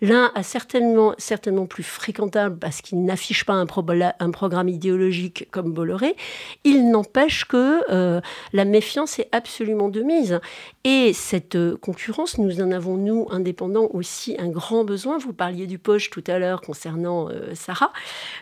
[0.00, 6.16] L'un a certainement, certainement plus fréquentable parce qu'il n'affiche pas un, programme idéologique comme Bolloré.
[6.64, 8.20] Il n'empêche que euh,
[8.52, 10.40] la méfiance est absolument de mise.
[10.84, 15.18] Et cette euh, concurrence, nous en avons, nous, indépendants, aussi un grand besoin.
[15.18, 17.92] Vous parliez du poche tout à l'heure concernant euh, Sarah,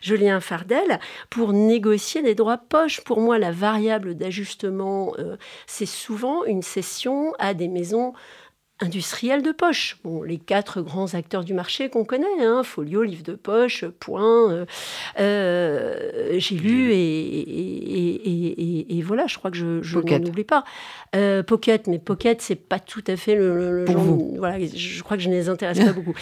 [0.00, 0.98] Julien Fardel,
[1.28, 3.02] pour négocier des droits poche.
[3.02, 5.14] Pour moi, la variable d'ajustement,
[5.66, 8.14] c'est souvent une cession à des maisons
[8.80, 9.98] industriels de poche.
[10.04, 14.50] Bon, les quatre grands acteurs du marché qu'on connaît, hein, Folio, Livre de Poche, Point,
[14.50, 14.64] euh,
[15.18, 17.38] euh, j'ai lu et,
[18.98, 20.64] et, voilà, je crois que je, je n'en oublie pas.
[21.16, 24.04] Euh, Pocket, mais Pocket, c'est pas tout à fait le, genre.
[24.36, 26.14] Voilà, je crois que je ne les intéresse pas beaucoup.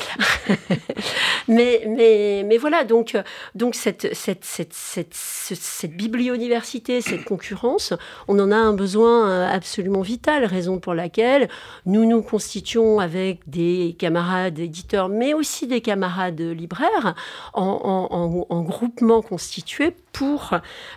[1.48, 3.16] mais, mais, mais voilà, donc,
[3.54, 7.92] donc cette, cette, cette, cette, cette bibliodiversité, cette concurrence,
[8.26, 11.48] on en a un besoin absolument vital, raison pour laquelle
[11.86, 17.14] nous nous constituons avec des camarades éditeurs, mais aussi des camarades libraires,
[17.52, 20.54] en, groupement constitué pour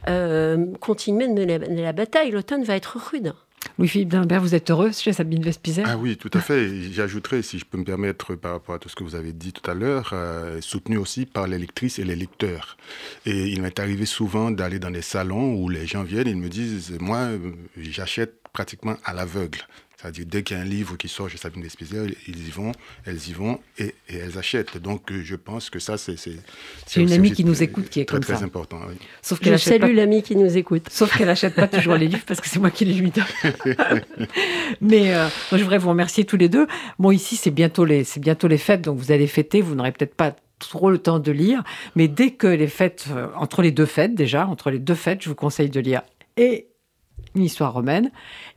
[0.08, 2.32] euh, continuer de mener la, bataille.
[2.32, 3.34] L'automne va être rude.
[3.78, 5.84] Louis-Philippe Dimbert, vous êtes heureux chez Sabine Vespizer?
[5.86, 6.90] Ah oui, tout à fait.
[6.94, 9.52] J'ajouterais, si je peux me permettre, par rapport à tout ce que vous avez dit
[9.52, 12.78] tout à l'heure, euh, soutenu aussi par les lectrices et les lecteurs.
[13.26, 16.38] Et il m'est arrivé souvent d'aller dans des salons où les gens viennent et ils
[16.38, 17.28] me disent, moi,
[17.78, 19.60] j'achète pratiquement à l'aveugle.
[20.02, 22.72] C'est-à-dire, dès qu'il y a un livre qui sort chez Sabine Despizier, ils y vont,
[23.06, 24.78] elles y vont et, elles achètent.
[24.78, 26.16] Donc, euh, je pense que ça, c'est.
[26.16, 28.46] C'est une amie qui nous écoute qui est très, comme très ça.
[28.46, 28.80] important.
[28.88, 28.96] Oui.
[29.22, 30.88] Sauf je salue l'amie qui nous écoute.
[30.90, 33.26] Sauf qu'elle n'achète pas toujours les livres parce que c'est moi qui les lui donne.
[34.82, 36.68] Mais euh, je voudrais vous remercier tous les deux.
[36.98, 39.62] Bon, ici, c'est bientôt, les, bientôt les fêtes, donc vous allez fêter.
[39.62, 41.64] Vous n'aurez peut-être pas trop le temps de lire,
[41.96, 45.22] mais dès que les fêtes, euh, entre les deux fêtes déjà, entre les deux fêtes,
[45.24, 46.02] je vous conseille de lire
[46.38, 46.68] et
[47.36, 48.12] une histoire romaine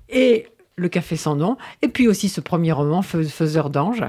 [0.09, 4.02] et le café sans nom, et puis aussi ce premier roman, Faiseur d'ange.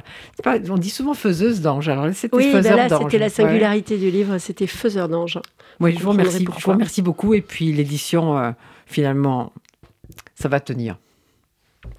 [0.45, 4.09] On dit souvent faiseuse d'ange, alors c'était oui, Faiseur ben là, C'était la singularité du
[4.09, 5.39] livre, c'était Faiseur d'ange.
[5.80, 8.51] Oui, je vous, remercie, je vous remercie beaucoup, et puis l'édition, euh,
[8.86, 9.51] finalement,
[10.36, 10.97] ça va tenir.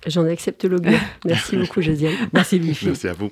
[0.07, 0.99] J'en accepte l'augure.
[1.25, 2.15] Merci beaucoup, Josiane.
[2.33, 2.87] Merci, Bifi.
[2.87, 3.31] Merci à vous.